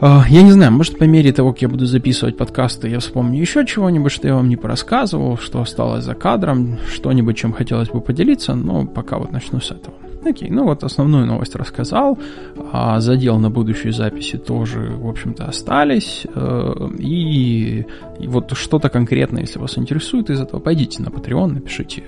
А, 0.00 0.24
я 0.28 0.42
не 0.42 0.52
знаю, 0.52 0.72
может, 0.72 0.98
по 0.98 1.04
мере 1.04 1.32
того, 1.32 1.52
как 1.52 1.62
я 1.62 1.68
буду 1.68 1.86
записывать 1.86 2.36
подкасты, 2.36 2.88
я 2.88 3.00
вспомню 3.00 3.40
еще 3.40 3.66
чего-нибудь, 3.66 4.12
что 4.12 4.28
я 4.28 4.34
вам 4.34 4.48
не 4.48 4.56
порассказывал, 4.56 5.36
что 5.36 5.60
осталось 5.60 6.04
за 6.04 6.14
кадром, 6.14 6.78
что-нибудь, 6.88 7.36
чем 7.36 7.52
хотелось 7.52 7.88
бы 7.88 8.00
поделиться, 8.00 8.54
но 8.54 8.86
пока 8.86 9.18
вот 9.18 9.32
начну 9.32 9.60
с 9.60 9.72
этого. 9.72 9.96
Окей, 10.24 10.50
ну 10.50 10.64
вот 10.64 10.84
основную 10.84 11.26
новость 11.26 11.56
рассказал, 11.56 12.18
а 12.72 13.00
задел 13.00 13.38
на 13.38 13.50
будущие 13.50 13.92
записи 13.92 14.36
тоже, 14.36 14.90
в 14.96 15.08
общем-то, 15.08 15.46
остались, 15.46 16.26
э, 16.32 16.88
и, 16.98 17.86
и 18.18 18.26
вот 18.26 18.52
что-то 18.56 18.88
конкретное, 18.88 19.42
если 19.42 19.58
вас 19.58 19.78
интересует 19.78 20.30
из 20.30 20.40
этого, 20.40 20.60
пойдите 20.60 21.02
на 21.02 21.08
Patreon, 21.08 21.52
напишите, 21.52 22.02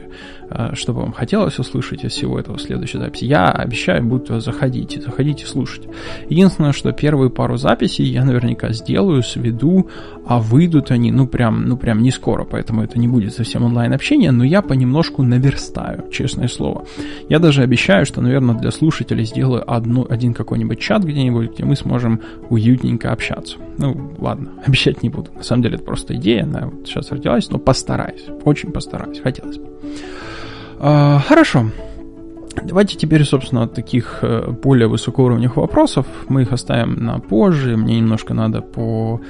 э, 0.51 0.75
что 0.75 0.93
вам 0.93 1.13
хотелось 1.13 1.59
услышать 1.59 2.05
из 2.05 2.13
всего 2.13 2.39
этого 2.39 2.59
следующей 2.59 2.99
записи. 2.99 3.25
Я 3.25 3.47
обещаю, 3.47 4.05
буду 4.05 4.41
заходите, 4.41 5.01
заходите 5.01 5.47
слушать. 5.47 5.87
Единственное, 6.29 6.73
что 6.73 6.93
первые 6.93 7.31
пару 7.31 7.57
записей 7.57 8.05
я 8.07 8.25
наверняка 8.25 8.73
сделаю, 8.73 9.23
сведу, 9.23 9.89
а 10.27 10.41
выйдут 10.41 10.91
они, 10.91 11.13
ну 11.13 11.27
прям, 11.27 11.67
ну 11.67 11.77
прям 11.77 12.03
не 12.03 12.11
скоро, 12.11 12.45
поэтому 12.45 12.83
это 12.83 12.99
не 12.99 13.09
будет 13.09 13.33
совсем 13.35 13.65
онлайн 13.65 13.93
общение, 13.93 14.33
но 14.33 14.45
я 14.45 14.63
понемножку 14.63 15.23
наверстаю, 15.23 16.11
честное 16.11 16.49
слово. 16.49 16.87
Я 17.29 17.39
даже 17.39 17.63
обещаю, 17.63 18.05
что, 18.05 18.21
наверное, 18.21 18.57
для 18.57 18.71
слушателей 18.71 19.25
сделаю 19.25 19.71
одну, 19.71 20.07
один 20.09 20.35
какой-нибудь 20.35 20.81
чат 20.81 21.05
где-нибудь, 21.05 21.55
где 21.55 21.65
мы 21.65 21.77
сможем 21.77 22.21
уютненько 22.49 23.13
общаться. 23.13 23.57
Ну, 23.79 24.13
ладно, 24.19 24.51
обещать 24.67 25.03
не 25.03 25.09
буду. 25.09 25.31
На 25.35 25.43
самом 25.43 25.63
деле 25.63 25.77
это 25.77 25.85
просто 25.85 26.00
идея, 26.09 26.45
она 26.45 26.67
вот 26.67 26.87
сейчас 26.87 27.11
родилась, 27.11 27.51
но 27.51 27.59
постараюсь, 27.59 28.25
очень 28.45 28.73
постараюсь, 28.73 29.21
хотелось 29.21 29.59
бы. 29.59 29.69
А, 30.79 31.19
хорошо. 31.21 31.67
Давайте 32.63 32.97
теперь, 32.97 33.25
собственно, 33.25 33.63
от 33.63 33.75
таких 33.75 34.19
э, 34.23 34.51
более 34.51 34.89
высокоуровневых 34.89 35.57
вопросов. 35.57 36.07
Мы 36.29 36.43
их 36.43 36.53
оставим 36.53 37.05
на 37.05 37.21
позже. 37.21 37.77
Мне 37.77 37.99
немножко 38.01 38.35
надо 38.35 38.61
по 38.61 39.21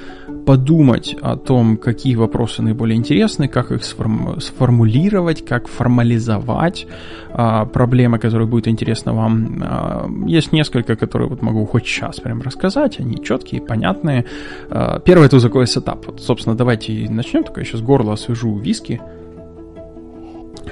подумать 0.45 1.15
о 1.21 1.35
том, 1.35 1.77
какие 1.77 2.15
вопросы 2.15 2.61
наиболее 2.61 2.97
интересны, 2.97 3.47
как 3.47 3.71
их 3.71 3.83
сформ 3.83 4.39
сформулировать, 4.39 5.45
как 5.45 5.67
формализовать 5.67 6.87
а, 7.31 7.65
проблемы, 7.65 8.19
которые 8.19 8.47
будут 8.47 8.67
интересны 8.67 9.13
вам. 9.13 9.61
А, 9.63 10.09
есть 10.25 10.51
несколько, 10.51 10.95
которые 10.95 11.29
вот 11.29 11.41
могу 11.41 11.65
хоть 11.65 11.85
сейчас 11.85 12.19
прям 12.19 12.41
рассказать. 12.41 12.99
Они 12.99 13.23
четкие, 13.23 13.61
понятные. 13.61 14.25
А, 14.69 14.99
первое 14.99 15.27
это 15.27 15.39
такой 15.39 15.67
сетап. 15.67 16.05
Вот, 16.07 16.21
собственно, 16.21 16.55
давайте 16.55 17.07
начнем. 17.09 17.43
Только 17.43 17.61
я 17.61 17.65
сейчас 17.65 17.81
горло 17.81 18.13
освежу 18.13 18.57
виски. 18.57 19.01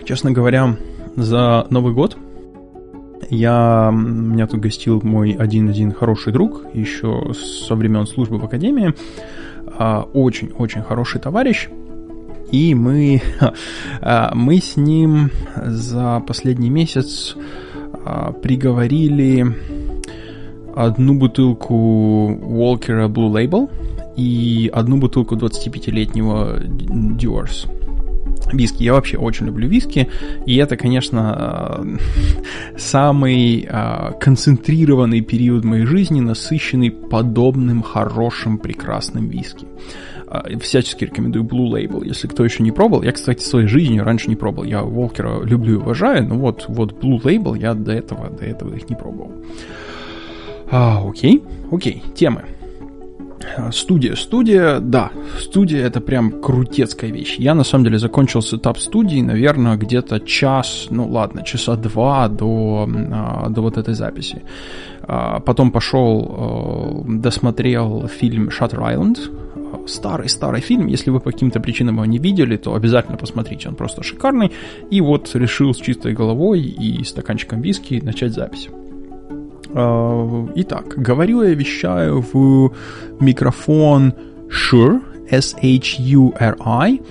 Честно 0.06 0.32
говоря, 0.32 0.76
за 1.16 1.68
Новый 1.70 1.94
год 1.94 2.18
я, 3.30 3.92
меня 3.94 4.48
тут 4.48 4.60
гостил 4.60 5.02
мой 5.04 5.32
один-один 5.32 5.92
хороший 5.92 6.34
друг 6.34 6.64
еще 6.74 7.34
со 7.34 7.76
времен 7.76 8.08
службы 8.08 8.38
в 8.38 8.46
академии. 8.46 8.94
Очень-очень 9.80 10.82
хороший 10.82 11.22
товарищ. 11.22 11.70
И 12.52 12.76
мы, 12.76 13.22
а, 14.02 14.34
мы 14.36 14.58
с 14.60 14.76
ним 14.76 15.32
за 15.56 16.22
последний 16.28 16.70
месяц 16.70 17.36
а, 18.06 18.32
приговорили 18.32 19.46
одну 20.76 21.14
бутылку 21.16 22.32
Walker 22.32 23.08
Blue 23.08 23.32
Label 23.32 23.70
и 24.16 24.70
одну 24.74 24.98
бутылку 24.98 25.36
25-летнего 25.36 26.60
Dior's 26.62 27.68
виски. 28.52 28.84
Я 28.84 28.94
вообще 28.94 29.18
очень 29.18 29.46
люблю 29.46 29.68
виски, 29.68 30.10
и 30.46 30.56
это, 30.58 30.78
конечно, 30.78 31.84
самый 32.78 33.68
а, 33.70 34.12
концентрированный 34.14 35.22
период 35.22 35.64
моей 35.64 35.86
жизни, 35.86 36.20
насыщенный 36.20 36.92
подобным 36.92 37.82
хорошим, 37.82 38.58
прекрасным 38.58 39.30
виски. 39.30 39.68
А, 40.28 40.46
всячески 40.60 41.06
рекомендую 41.06 41.44
Blue 41.44 41.72
Label, 41.72 42.06
если 42.06 42.28
кто 42.28 42.44
еще 42.44 42.62
не 42.64 42.72
пробовал. 42.72 43.04
Я, 43.04 43.12
кстати, 43.12 43.44
своей 43.44 43.68
жизни 43.68 44.00
раньше 44.00 44.30
не 44.30 44.36
пробовал. 44.36 44.66
Я 44.66 44.84
Волкера 44.84 45.44
люблю 45.44 45.74
и 45.74 45.78
уважаю, 45.78 46.28
но 46.28 46.36
вот, 46.36 46.66
вот 46.68 46.94
Blue 47.04 47.22
Label 47.22 47.58
я 47.58 47.74
до 47.74 47.92
этого, 47.92 48.30
до 48.30 48.46
этого 48.46 48.76
их 48.76 48.90
не 48.90 48.96
пробовал. 48.96 49.32
А, 50.72 51.02
окей, 51.04 51.44
окей, 51.72 52.04
темы. 52.16 52.46
Студия. 53.72 54.16
Студия, 54.16 54.80
да, 54.80 55.12
студия 55.40 55.86
это 55.86 56.02
прям 56.02 56.42
крутецкая 56.42 57.12
вещь. 57.12 57.38
Я 57.40 57.56
на 57.56 57.64
самом 57.64 57.86
деле 57.86 58.00
закончил 58.00 58.42
сетап 58.42 58.78
студии, 58.80 59.22
наверное, 59.22 59.78
где-то 59.78 60.20
час, 60.20 60.88
ну 60.90 61.08
ладно, 61.08 61.44
часа 61.44 61.76
два 61.76 62.28
до, 62.28 62.88
а, 63.12 63.50
до 63.50 63.62
вот 63.62 63.78
этой 63.78 63.94
записи. 63.94 64.42
А, 65.02 65.40
потом 65.40 65.72
пошел, 65.72 67.06
э, 67.08 67.12
досмотрел 67.20 68.08
фильм 68.08 68.50
Shutter 68.50 68.80
Island, 68.80 69.18
старый-старый 69.88 70.62
фильм. 70.62 70.88
Если 70.88 71.10
вы 71.10 71.20
по 71.20 71.32
каким-то 71.32 71.60
причинам 71.60 71.96
его 71.96 72.06
не 72.06 72.20
видели, 72.20 72.58
то 72.58 72.76
обязательно 72.76 73.18
посмотрите, 73.18 73.70
он 73.70 73.76
просто 73.76 74.04
шикарный. 74.04 74.52
И 74.90 75.02
вот 75.02 75.30
решил 75.34 75.74
с 75.74 75.78
чистой 75.78 76.14
головой 76.14 76.62
и 76.62 77.04
стаканчиком 77.04 77.62
виски 77.62 78.00
начать 78.04 78.34
запись. 78.34 78.70
А, 79.74 80.48
итак, 80.56 80.96
говорю 80.98 81.44
я 81.44 81.54
вещаю 81.54 82.22
в 82.34 82.72
микрофон 83.20 84.14
Shure, 84.48 85.02
S-H-U-R-I, 85.30 87.02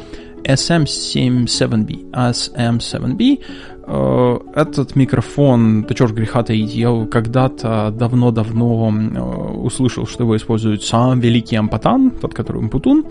SM77B, 0.45 2.11
SM7B. 2.11 3.39
А, 3.85 4.43
этот 4.55 4.97
микрофон, 4.97 5.83
да 5.83 5.95
черт 5.95 6.13
греха 6.13 6.43
таить, 6.43 6.75
я 6.75 7.07
когда-то 7.07 7.95
давно-давно 7.97 8.93
а, 8.93 9.21
услышал, 9.53 10.07
что 10.07 10.25
его 10.25 10.37
использует 10.37 10.83
сам 10.83 11.21
великий 11.21 11.57
Ампатан, 11.57 12.11
тот, 12.11 12.35
который 12.35 12.59
Умпутун. 12.59 13.05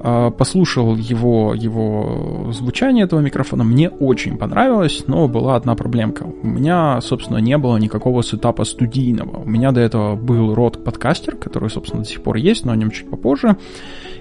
А, 0.00 0.30
послушал 0.30 0.96
его, 0.96 1.54
его 1.54 2.52
звучание 2.52 3.04
этого 3.04 3.20
микрофона, 3.20 3.64
мне 3.64 3.90
очень 3.90 4.38
понравилось, 4.38 5.04
но 5.08 5.26
была 5.26 5.56
одна 5.56 5.74
проблемка. 5.74 6.22
У 6.24 6.46
меня, 6.46 7.00
собственно, 7.00 7.38
не 7.38 7.58
было 7.58 7.76
никакого 7.78 8.22
сетапа 8.22 8.64
студийного. 8.64 9.38
У 9.42 9.48
меня 9.48 9.72
до 9.72 9.80
этого 9.80 10.14
был 10.14 10.54
род 10.54 10.84
подкастер, 10.84 11.36
который, 11.36 11.68
собственно, 11.68 12.02
до 12.04 12.08
сих 12.08 12.22
пор 12.22 12.36
есть, 12.36 12.64
но 12.64 12.72
о 12.72 12.76
нем 12.76 12.90
чуть 12.90 13.10
попозже. 13.10 13.56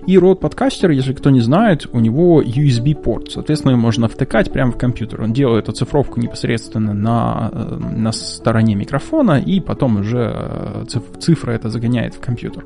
И 0.07 0.17
род 0.17 0.39
подкастер, 0.39 0.89
если 0.91 1.13
кто 1.13 1.29
не 1.29 1.41
знает, 1.41 1.87
у 1.91 1.99
него 1.99 2.41
USB-порт. 2.41 3.31
Соответственно, 3.31 3.71
его 3.71 3.81
можно 3.81 4.07
втыкать 4.07 4.51
прямо 4.51 4.71
в 4.71 4.77
компьютер. 4.77 5.21
Он 5.21 5.33
делает 5.33 5.69
оцифровку 5.69 6.19
непосредственно 6.19 6.93
на, 6.93 7.51
э, 7.53 7.77
на 7.95 8.11
стороне 8.13 8.73
микрофона, 8.73 9.39
и 9.39 9.59
потом 9.59 9.97
уже 9.97 10.31
э, 10.33 10.85
цифра 11.19 11.51
это 11.51 11.69
загоняет 11.69 12.15
в 12.15 12.19
компьютер. 12.19 12.65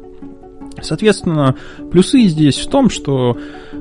Соответственно, 0.81 1.55
плюсы 1.91 2.23
здесь 2.23 2.57
в 2.57 2.69
том, 2.69 2.89
что 2.89 3.37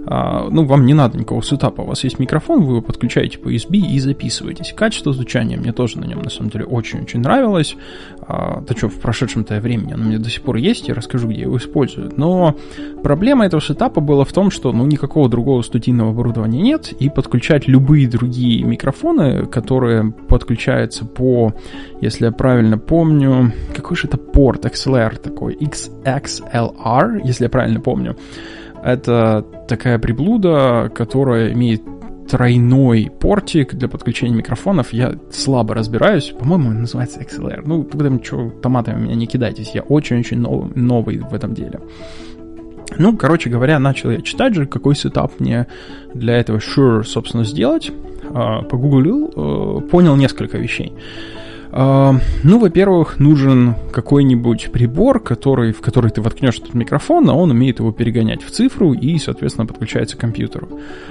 а, 0.07 0.49
ну, 0.51 0.65
вам 0.65 0.87
не 0.87 0.95
надо 0.95 1.19
никакого 1.19 1.43
сетапа. 1.43 1.83
У 1.83 1.87
вас 1.87 2.05
есть 2.05 2.19
микрофон, 2.19 2.65
вы 2.65 2.73
его 2.75 2.83
подключаете 2.83 3.39
по 3.39 3.49
USB 3.49 3.77
и 3.77 3.99
записываетесь. 4.01 4.73
Качество 4.73 5.13
звучания 5.13 5.57
мне 5.57 5.73
тоже 5.73 5.99
на 5.99 6.05
нем, 6.05 6.23
на 6.23 6.31
самом 6.31 6.51
деле, 6.51 6.65
очень-очень 6.65 7.21
нравилось. 7.21 7.77
А, 8.21 8.61
да 8.61 8.75
что, 8.77 8.89
в 8.89 8.99
прошедшем-то 8.99 9.61
времени 9.61 9.93
оно 9.93 10.05
меня 10.05 10.19
до 10.19 10.31
сих 10.31 10.43
пор 10.43 10.57
есть, 10.57 10.89
я 10.89 10.95
расскажу, 10.95 11.29
где 11.29 11.43
его 11.43 11.57
использую. 11.57 12.13
Но 12.17 12.57
проблема 13.03 13.47
этого 13.47 13.61
сетапа 13.61 14.01
была 14.01 14.25
в 14.25 14.33
том, 14.33 14.51
что 14.51 14.73
ну, 14.73 14.87
никакого 14.87 15.29
другого 15.29 15.63
студийного 15.63 16.11
оборудования 16.11 16.61
нет, 16.61 16.93
и 16.93 17.09
подключать 17.09 17.69
любые 17.69 18.09
другие 18.09 18.63
микрофоны, 18.65 19.47
которые 19.47 20.13
подключаются 20.29 21.05
по, 21.05 21.55
если 22.01 22.27
я 22.27 22.33
правильно 22.33 22.79
помню, 22.79 23.53
какой 23.75 23.97
же 23.97 24.07
это 24.07 24.17
порт 24.17 24.65
XLR 24.65 25.19
такой, 25.19 25.55
XXLR, 25.55 26.75
если 27.25 27.45
я 27.45 27.51
правильно 27.51 27.81
помню, 27.81 28.17
это 28.83 29.45
такая 29.69 29.99
приблуда, 29.99 30.91
которая 30.95 31.53
имеет 31.53 31.83
тройной 32.31 33.11
портик 33.11 33.75
для 33.75 33.89
подключения 33.89 34.37
микрофонов. 34.37 34.93
Я 34.93 35.15
слабо 35.33 35.75
разбираюсь. 35.75 36.33
По-моему, 36.39 36.71
называется 36.71 37.21
XLR. 37.21 37.63
Ну, 37.65 37.89
вы 37.93 38.05
там 38.05 38.23
что, 38.23 38.51
томатами 38.51 39.03
меня 39.03 39.17
не 39.17 39.27
кидайтесь. 39.27 39.73
Я 39.75 39.83
очень-очень 39.83 40.39
нов, 40.39 40.75
новый 40.77 41.19
в 41.19 41.35
этом 41.35 41.55
деле. 41.55 41.81
Ну, 42.99 43.17
короче 43.17 43.51
говоря, 43.51 43.79
начал 43.79 44.11
я 44.11 44.21
читать 44.21 44.55
же, 44.55 44.67
какой 44.67 44.95
сетап 44.95 45.39
мне 45.41 45.67
для 46.15 46.37
этого 46.39 46.59
Shure, 46.59 47.05
собственно, 47.05 47.45
сделать. 47.45 47.91
А, 48.33 48.63
погуглил, 48.63 49.33
э, 49.35 49.89
понял 49.89 50.17
несколько 50.17 50.59
вещей. 50.59 50.93
А, 51.73 52.15
ну, 52.43 52.59
во-первых, 52.59 53.19
нужен 53.19 53.75
какой-нибудь 53.93 54.71
прибор, 54.73 55.21
который, 55.21 55.73
в 55.73 55.81
который 55.81 56.11
ты 56.11 56.21
воткнешь 56.21 56.59
этот 56.59 56.75
микрофон, 56.75 57.31
а 57.31 57.35
он 57.35 57.51
умеет 57.51 57.79
его 57.79 57.93
перегонять 57.93 58.43
в 58.43 58.51
цифру 58.51 58.93
и, 58.93 59.19
соответственно, 59.19 59.67
подключается 59.67 60.17
к 60.17 60.21
компьютеру. 60.21 60.69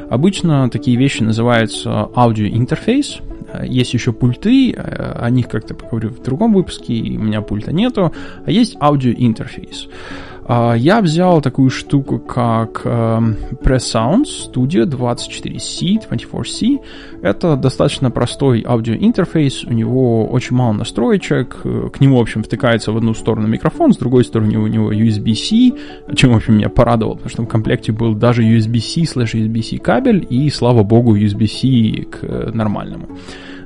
Обычно 0.09 0.69
такие 0.69 0.97
вещи 0.97 1.23
называются 1.23 2.09
аудиоинтерфейс. 2.15 3.19
Есть 3.63 3.93
еще 3.95 4.13
пульты, 4.13 4.73
о 4.73 5.27
них 5.31 5.47
как-то 5.47 5.73
поговорю 5.73 6.09
в 6.09 6.21
другом 6.21 6.53
выпуске, 6.53 6.93
у 6.93 7.23
меня 7.23 7.41
пульта 7.41 7.73
нету, 7.73 8.13
а 8.45 8.51
есть 8.51 8.75
аудиоинтерфейс. 8.79 9.87
А, 9.87 10.28
я 10.49 11.01
взял 11.01 11.41
такую 11.41 11.69
штуку, 11.69 12.17
как 12.17 12.81
эм, 12.83 13.35
Press 13.63 13.93
Sounds 13.93 14.51
Studio 14.51 14.85
24C, 14.85 16.09
24C. 16.09 16.79
Это 17.21 17.55
достаточно 17.55 18.09
простой 18.09 18.63
аудиоинтерфейс, 18.65 19.65
у 19.65 19.73
него 19.73 20.25
очень 20.25 20.55
мало 20.55 20.73
настроечек, 20.73 21.57
к 21.61 21.99
нему, 21.99 22.17
в 22.17 22.21
общем, 22.21 22.41
втыкается 22.41 22.91
в 22.91 22.97
одну 22.97 23.13
сторону 23.13 23.47
микрофон, 23.47 23.93
с 23.93 23.97
другой 23.97 24.23
стороны 24.23 24.57
у 24.57 24.65
него 24.67 24.91
USB-C, 24.91 26.15
чем, 26.15 26.33
в 26.33 26.37
общем, 26.37 26.55
меня 26.55 26.69
порадовал, 26.69 27.13
потому 27.13 27.29
что 27.29 27.43
в 27.43 27.47
комплекте 27.47 27.91
был 27.91 28.15
даже 28.15 28.43
USB-C 28.43 29.05
слэш 29.05 29.35
USB-C 29.35 29.77
кабель 29.77 30.25
и, 30.29 30.49
слава 30.49 30.83
богу, 30.83 31.15
USB-C 31.15 32.05
к 32.05 32.23
э, 32.23 32.51
нормальному. 32.53 33.07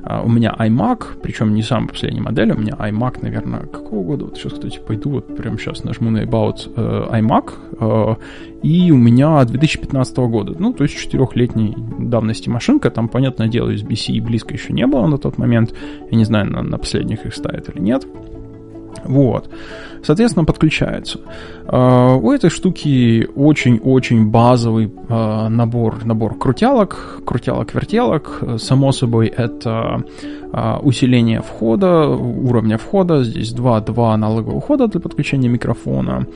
Uh, 0.04 0.22
у 0.24 0.28
меня 0.28 0.54
iMac, 0.58 1.20
причем 1.22 1.54
не 1.54 1.62
самая 1.62 1.88
последняя 1.88 2.20
модель, 2.20 2.52
у 2.52 2.58
меня 2.58 2.74
iMac, 2.74 3.18
наверное, 3.22 3.60
какого 3.60 4.02
года? 4.02 4.26
Вот 4.26 4.36
сейчас, 4.36 4.52
кстати, 4.52 4.78
пойду, 4.86 5.10
вот 5.10 5.34
прямо 5.34 5.56
сейчас 5.56 5.82
нажму 5.82 6.10
на 6.10 6.24
About 6.24 6.74
uh, 6.74 7.10
iMac, 7.10 7.54
uh, 7.78 8.16
и 8.62 8.90
у 8.90 8.98
меня 8.98 9.42
2015 9.44 10.16
года, 10.16 10.54
ну, 10.58 10.72
то 10.74 10.84
есть 10.84 10.96
четырехлетней 10.96 11.74
давности 11.98 12.50
машинка, 12.50 12.90
там, 12.90 13.08
понятное 13.08 13.48
дело, 13.48 13.70
USB-C 13.70 14.20
близко 14.20 14.52
еще 14.52 14.72
не 14.74 14.86
было 14.86 15.06
на 15.06 15.16
тот 15.16 15.38
момент, 15.38 15.74
я 16.10 16.16
не 16.16 16.24
знаю, 16.24 16.50
на, 16.50 16.62
на 16.62 16.78
последних 16.78 17.24
их 17.24 17.34
ставят 17.34 17.74
или 17.74 17.80
нет, 17.80 18.06
вот. 19.04 19.50
Соответственно, 20.04 20.44
подключается. 20.44 21.18
Uh, 21.66 22.20
у 22.20 22.30
этой 22.30 22.50
штуки 22.50 23.26
очень-очень 23.34 24.30
базовый 24.30 24.86
uh, 24.86 25.48
набор, 25.48 26.04
набор 26.04 26.38
крутялок, 26.38 27.22
крутялок-вертелок. 27.24 28.58
Само 28.58 28.92
собой, 28.92 29.28
это 29.28 30.04
uh, 30.52 30.80
усиление 30.80 31.40
входа, 31.40 32.06
уровня 32.06 32.76
входа. 32.76 33.24
Здесь 33.24 33.52
два, 33.52 33.80
два 33.80 34.12
аналоговых 34.14 34.62
входа 34.62 34.88
для 34.88 35.00
подключения 35.00 35.48
микрофона. 35.48 36.26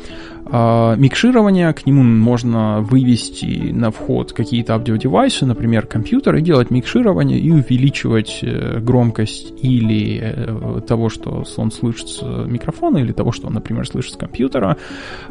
Микширование, 0.51 1.75
к 1.75 1.85
нему 1.85 2.03
можно 2.03 2.81
вывести 2.81 3.71
на 3.71 3.91
вход 3.91 4.33
какие-то 4.33 4.75
аудиодевайсы, 4.75 5.45
например, 5.45 5.87
компьютер, 5.87 6.37
и 6.37 6.41
делать 6.41 6.71
микширование 6.71 7.39
и 7.39 7.51
увеличивать 7.51 8.39
э, 8.41 8.81
громкость 8.81 9.53
или 9.61 10.19
э, 10.23 10.81
того, 10.89 11.11
что 11.11 11.45
он 11.59 11.71
слышит 11.71 12.09
с 12.09 12.23
микрофона, 12.23 12.97
или 12.97 13.13
того, 13.13 13.31
что 13.31 13.49
он 13.49 13.58
например, 13.59 13.87
слышит 13.87 14.15
с 14.15 14.17
компьютера. 14.17 14.77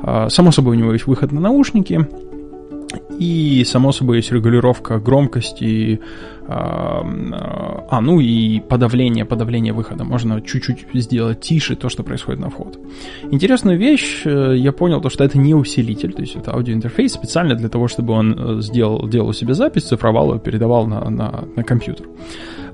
А, 0.04 0.30
само 0.30 0.52
собой, 0.52 0.76
у 0.76 0.80
него 0.80 0.94
есть 0.94 1.08
выход 1.08 1.32
на 1.32 1.42
наушники. 1.42 2.08
И, 3.20 3.64
само 3.66 3.92
собой, 3.92 4.18
есть 4.18 4.32
регулировка 4.32 5.00
громкости, 5.00 6.00
а, 6.48 7.04
а, 7.90 8.02
ну 8.02 8.20
и 8.20 8.60
подавление, 8.60 9.26
подавление 9.26 9.74
выхода. 9.74 10.04
Можно 10.04 10.42
чуть-чуть 10.42 10.86
сделать 10.94 11.42
тише 11.42 11.76
то, 11.76 11.90
что 11.90 12.04
происходит 12.04 12.40
на 12.40 12.50
вход. 12.50 12.80
Интересную 13.32 13.78
вещь, 13.78 14.22
э, 14.26 14.56
я 14.56 14.72
понял, 14.72 15.02
то, 15.02 15.10
что 15.10 15.24
это 15.24 15.38
не 15.38 15.56
усилитель, 15.56 16.14
то 16.14 16.22
есть 16.22 16.36
это 16.36 16.54
аудиоинтерфейс 16.54 17.14
специально 17.14 17.56
для 17.56 17.70
того, 17.70 17.88
чтобы 17.88 18.14
он 18.14 18.36
э, 18.38 18.62
сделал, 18.62 19.08
делал 19.08 19.34
себе 19.34 19.54
запись, 19.54 19.84
цифровал 19.84 20.34
ее, 20.34 20.40
передавал 20.40 20.86
на, 20.86 21.10
на, 21.10 21.44
на 21.56 21.64
компьютер. 21.64 22.08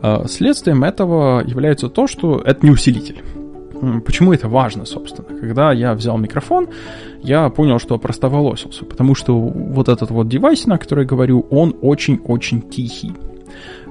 А, 0.01 0.27
следствием 0.27 0.83
этого 0.83 1.41
является 1.45 1.87
то, 1.87 2.07
что 2.07 2.41
это 2.45 2.65
не 2.65 2.71
усилитель. 2.71 3.23
Почему 4.05 4.33
это 4.33 4.47
важно, 4.47 4.85
собственно? 4.85 5.27
Когда 5.39 5.71
я 5.71 5.93
взял 5.93 6.17
микрофон, 6.17 6.67
я 7.21 7.49
понял, 7.49 7.79
что 7.79 7.97
простоволосился, 7.97 8.85
потому 8.85 9.15
что 9.15 9.37
вот 9.37 9.89
этот 9.89 10.11
вот 10.11 10.27
девайс, 10.27 10.65
на 10.67 10.77
который 10.77 11.01
я 11.01 11.07
говорю, 11.07 11.45
он 11.49 11.75
очень-очень 11.81 12.61
тихий. 12.61 13.13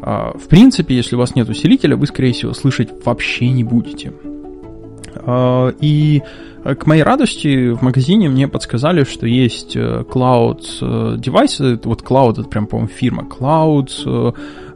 А, 0.00 0.36
в 0.36 0.48
принципе, 0.48 0.96
если 0.96 1.16
у 1.16 1.18
вас 1.18 1.34
нет 1.34 1.48
усилителя, 1.48 1.96
вы, 1.96 2.06
скорее 2.06 2.32
всего, 2.32 2.52
слышать 2.52 2.90
вообще 3.04 3.50
не 3.50 3.64
будете. 3.64 4.12
А, 5.16 5.72
и 5.80 6.22
к 6.64 6.86
моей 6.86 7.02
радости 7.02 7.70
в 7.70 7.82
магазине 7.82 8.28
мне 8.28 8.46
подсказали, 8.46 9.04
что 9.04 9.26
есть 9.26 9.76
э, 9.76 10.04
Cloud 10.08 10.62
э, 10.80 11.16
девайсы, 11.18 11.78
вот 11.82 12.02
Cloud, 12.02 12.40
это 12.40 12.48
прям, 12.48 12.66
по-моему, 12.66 12.88
фирма 12.88 13.24
Cloud, 13.24 14.34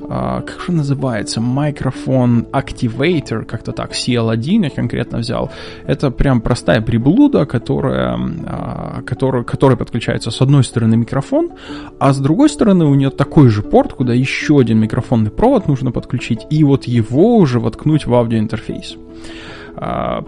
как 0.08 0.60
же 0.60 0.72
называется, 0.72 1.40
Microphone 1.40 2.48
Activator, 2.50 3.44
как-то 3.44 3.72
так, 3.72 3.92
CL1 3.92 4.64
я 4.64 4.70
конкретно 4.70 5.18
взял. 5.18 5.50
Это 5.84 6.10
прям 6.10 6.40
простая 6.40 6.80
приблуда, 6.80 7.44
которая, 7.44 8.16
а, 8.46 9.02
которая, 9.04 9.42
которая 9.42 9.76
подключается 9.76 10.30
с 10.30 10.40
одной 10.40 10.62
стороны 10.64 10.96
микрофон, 10.96 11.50
а 11.98 12.12
с 12.12 12.18
другой 12.18 12.48
стороны 12.48 12.84
у 12.84 12.94
нее 12.94 13.10
такой 13.10 13.48
же 13.48 13.62
порт, 13.62 13.94
куда 13.94 14.14
еще 14.14 14.60
один 14.60 14.78
микрофонный 14.78 15.30
провод 15.30 15.66
нужно 15.66 15.90
подключить, 15.90 16.46
и 16.50 16.62
вот 16.62 16.84
его 16.84 17.36
уже 17.36 17.58
воткнуть 17.58 18.06
в 18.06 18.14
аудиоинтерфейс. 18.14 18.96
А, 18.96 19.55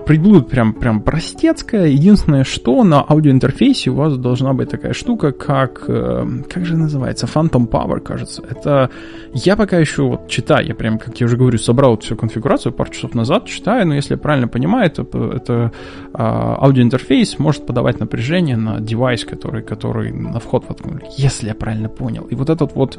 приблуда 0.07 0.45
прям, 0.45 0.75
прям 0.75 1.01
простецкая. 1.01 1.87
Единственное, 1.87 2.45
что 2.45 2.85
на 2.85 3.01
аудиоинтерфейсе 3.01 3.91
у 3.91 3.95
вас 3.95 4.17
должна 4.19 4.53
быть 4.53 4.71
такая 4.71 4.93
штука, 4.93 5.33
как... 5.33 5.85
Э, 5.89 6.27
как 6.49 6.67
же 6.67 6.77
называется? 6.77 7.27
Phantom 7.27 7.69
Power, 7.69 8.01
кажется. 8.01 8.43
Это... 8.49 8.91
Я 9.33 9.57
пока 9.57 9.79
еще 9.79 10.03
вот 10.03 10.29
читаю, 10.29 10.67
я 10.67 10.75
прям, 10.75 10.99
как 10.99 11.19
я 11.21 11.27
уже 11.27 11.37
говорю, 11.37 11.59
собрал 11.59 11.97
всю 11.99 12.17
конфигурацию 12.17 12.73
пару 12.73 12.91
часов 12.91 13.15
назад, 13.15 13.47
читаю, 13.47 13.87
но 13.87 13.95
если 13.95 14.15
я 14.15 14.19
правильно 14.19 14.49
понимаю, 14.49 14.91
то 14.91 15.03
это 15.33 15.73
а, 16.13 16.59
аудиоинтерфейс 16.61 17.39
может 17.39 17.67
подавать 17.67 18.01
напряжение 18.01 18.57
на 18.57 18.81
девайс, 18.81 19.25
который, 19.25 19.63
который 19.63 20.13
на 20.13 20.41
вход 20.41 20.65
воткнули, 20.69 21.05
если 21.17 21.49
я 21.49 21.55
правильно 21.55 21.89
понял. 21.89 22.25
И 22.25 22.35
вот 22.35 22.51
этот 22.51 22.75
вот 22.75 22.99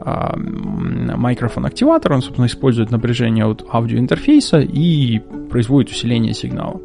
а, 0.00 0.34
микрофон-активатор, 0.36 2.12
он, 2.12 2.22
собственно, 2.22 2.46
использует 2.46 2.90
напряжение 2.90 3.44
от 3.44 3.66
аудиоинтерфейса 3.70 4.60
и 4.60 5.20
производит 5.50 5.89
усиление 5.90 6.34
сигнала. 6.34 6.80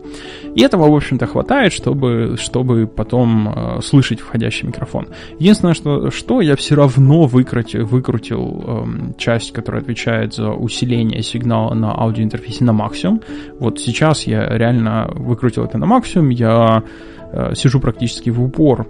И 0.56 0.62
этого, 0.62 0.90
в 0.90 0.96
общем-то, 0.96 1.26
хватает, 1.26 1.74
чтобы, 1.74 2.36
чтобы 2.38 2.88
потом 2.88 3.50
э, 3.50 3.82
слышать 3.82 4.20
входящий 4.20 4.68
микрофон. 4.68 5.08
Единственное, 5.40 5.74
что, 5.74 6.12
что 6.12 6.42
я 6.42 6.56
все 6.56 6.76
равно 6.76 7.24
выкрутил, 7.26 7.86
выкрутил 7.86 8.64
э, 8.66 8.86
часть, 9.18 9.52
которая 9.52 9.82
отвечает 9.82 10.34
за 10.34 10.52
усиление 10.52 11.22
сигнала 11.24 11.74
на 11.74 11.92
аудиоинтерфейсе 11.92 12.64
на 12.64 12.74
максимум. 12.74 13.22
Вот 13.60 13.80
сейчас 13.80 14.28
я 14.28 14.48
реально 14.48 15.10
выкрутил 15.14 15.66
это 15.66 15.78
на 15.78 15.86
максимум, 15.86 16.30
я 16.30 16.84
э, 17.32 17.54
сижу 17.56 17.80
практически 17.80 18.30
в 18.30 18.42
упор 18.42 18.88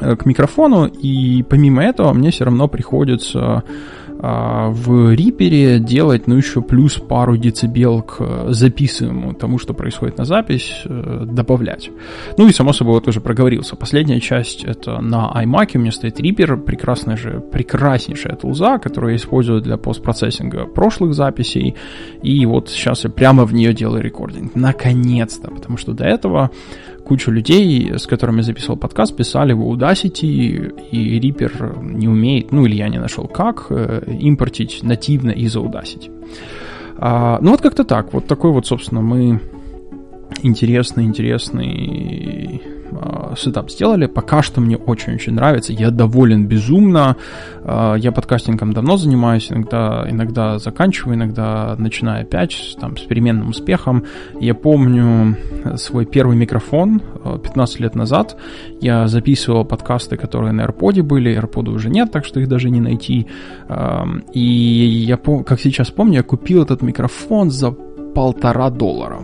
э, 0.00 0.16
к 0.16 0.26
микрофону, 0.26 0.86
и 0.86 1.42
помимо 1.42 1.82
этого 1.84 2.12
мне 2.12 2.30
все 2.30 2.44
равно 2.44 2.68
приходится 2.68 3.62
в 4.22 5.14
Reaper 5.14 5.78
делать, 5.80 6.28
ну, 6.28 6.36
еще 6.36 6.62
плюс 6.62 6.94
пару 6.94 7.36
децибел 7.36 8.02
к 8.02 8.16
э, 8.20 8.46
записываемому 8.50 9.34
тому, 9.34 9.58
что 9.58 9.74
происходит 9.74 10.18
на 10.18 10.24
запись, 10.24 10.82
э, 10.84 11.24
добавлять. 11.26 11.90
Ну 12.38 12.46
и, 12.46 12.52
само 12.52 12.72
собой, 12.72 12.94
вот 12.94 13.08
уже 13.08 13.20
проговорился. 13.20 13.74
Последняя 13.74 14.20
часть— 14.20 14.62
это 14.64 15.00
на 15.00 15.32
iMac 15.42 15.70
у 15.74 15.78
меня 15.80 15.90
стоит 15.90 16.20
Reaper, 16.20 16.56
прекрасная 16.56 17.16
же, 17.16 17.40
прекраснейшая 17.40 18.36
тулза, 18.36 18.78
которую 18.78 19.10
я 19.10 19.16
использую 19.16 19.60
для 19.60 19.76
постпроцессинга 19.76 20.66
прошлых 20.66 21.14
записей, 21.14 21.74
и 22.22 22.46
вот 22.46 22.68
сейчас 22.68 23.02
я 23.02 23.10
прямо 23.10 23.44
в 23.44 23.52
нее 23.52 23.74
делаю 23.74 24.04
рекординг. 24.04 24.54
Наконец-то, 24.54 25.50
потому 25.50 25.76
что 25.76 25.94
до 25.94 26.04
этого 26.04 26.52
куча 27.04 27.30
людей, 27.30 27.92
с 27.96 28.06
которыми 28.06 28.42
записывал 28.42 28.76
подкаст, 28.76 29.16
писали 29.16 29.52
в 29.52 29.60
Audacity, 29.60 30.88
и 30.90 31.20
Reaper 31.20 31.82
не 31.82 32.08
умеет, 32.08 32.52
ну 32.52 32.64
или 32.66 32.76
я 32.76 32.88
не 32.88 32.98
нашел 32.98 33.26
как, 33.26 33.66
э, 33.70 34.02
импортить 34.20 34.80
нативно 34.82 35.30
из 35.30 35.56
Audacity. 35.56 36.10
А, 36.98 37.38
ну 37.40 37.50
вот 37.50 37.60
как-то 37.60 37.84
так, 37.84 38.12
вот 38.12 38.26
такой 38.26 38.52
вот, 38.52 38.66
собственно, 38.66 39.02
мы 39.02 39.40
интересный, 40.42 41.04
интересный 41.04 42.62
э, 43.00 43.34
сетап 43.36 43.70
сделали. 43.70 44.06
Пока 44.06 44.42
что 44.42 44.60
мне 44.60 44.76
очень-очень 44.76 45.34
нравится. 45.34 45.72
Я 45.72 45.90
доволен 45.90 46.46
безумно. 46.46 47.16
Э, 47.64 47.94
я 47.98 48.12
подкастингом 48.12 48.72
давно 48.72 48.96
занимаюсь. 48.96 49.50
Иногда, 49.50 50.06
иногда 50.08 50.58
заканчиваю, 50.58 51.16
иногда 51.16 51.74
начинаю 51.78 52.22
опять 52.22 52.76
там, 52.80 52.96
с 52.96 53.02
переменным 53.02 53.50
успехом. 53.50 54.04
Я 54.40 54.54
помню 54.54 55.36
свой 55.76 56.06
первый 56.06 56.36
микрофон 56.36 57.00
15 57.42 57.80
лет 57.80 57.94
назад. 57.94 58.36
Я 58.80 59.06
записывал 59.08 59.64
подкасты, 59.64 60.16
которые 60.16 60.52
на 60.52 60.62
AirPod 60.62 61.02
были. 61.02 61.38
AirPod 61.38 61.70
уже 61.70 61.90
нет, 61.90 62.10
так 62.12 62.24
что 62.24 62.40
их 62.40 62.48
даже 62.48 62.70
не 62.70 62.80
найти. 62.80 63.26
Э, 63.68 64.04
и 64.32 64.40
я, 64.40 65.16
как 65.16 65.60
сейчас 65.60 65.90
помню, 65.90 66.18
я 66.18 66.22
купил 66.22 66.62
этот 66.62 66.82
микрофон 66.82 67.50
за 67.50 67.72
полтора 68.14 68.70
доллара. 68.70 69.22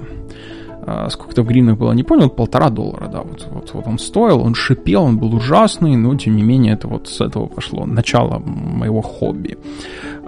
А, 0.90 1.11
сколько-то 1.11 1.42
в 1.42 1.46
гривнах 1.46 1.77
было, 1.77 1.92
не 1.92 2.03
понял, 2.03 2.31
полтора 2.31 2.70
доллара, 2.70 3.09
да, 3.09 3.20
вот, 3.20 3.46
вот, 3.51 3.70
вот 3.74 3.87
он 3.87 3.98
стоил, 3.98 4.40
он 4.40 4.55
шипел, 4.55 5.03
он 5.03 5.18
был 5.18 5.35
ужасный, 5.35 5.96
но 5.96 6.14
тем 6.14 6.35
не 6.35 6.42
менее 6.42 6.72
это 6.72 6.88
вот 6.88 7.09
с 7.09 7.20
этого 7.20 7.44
пошло 7.44 7.85
начало 7.85 8.38
моего 8.38 9.03
хобби. 9.03 9.59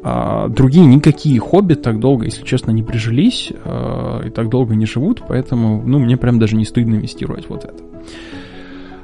А, 0.03 0.49
другие 0.49 0.85
никакие 0.85 1.40
хобби 1.40 1.75
так 1.75 1.99
долго, 1.99 2.27
если 2.27 2.44
честно, 2.44 2.73
не 2.73 2.83
прижились 2.83 3.51
а, 3.64 4.20
и 4.27 4.29
так 4.29 4.51
долго 4.51 4.75
не 4.75 4.85
живут, 4.85 5.23
поэтому, 5.27 5.83
ну, 5.83 5.99
мне 5.99 6.18
прям 6.18 6.38
даже 6.38 6.57
не 6.57 6.66
стыдно 6.66 6.96
инвестировать 6.96 7.49
вот 7.49 7.64
это. 7.64 7.83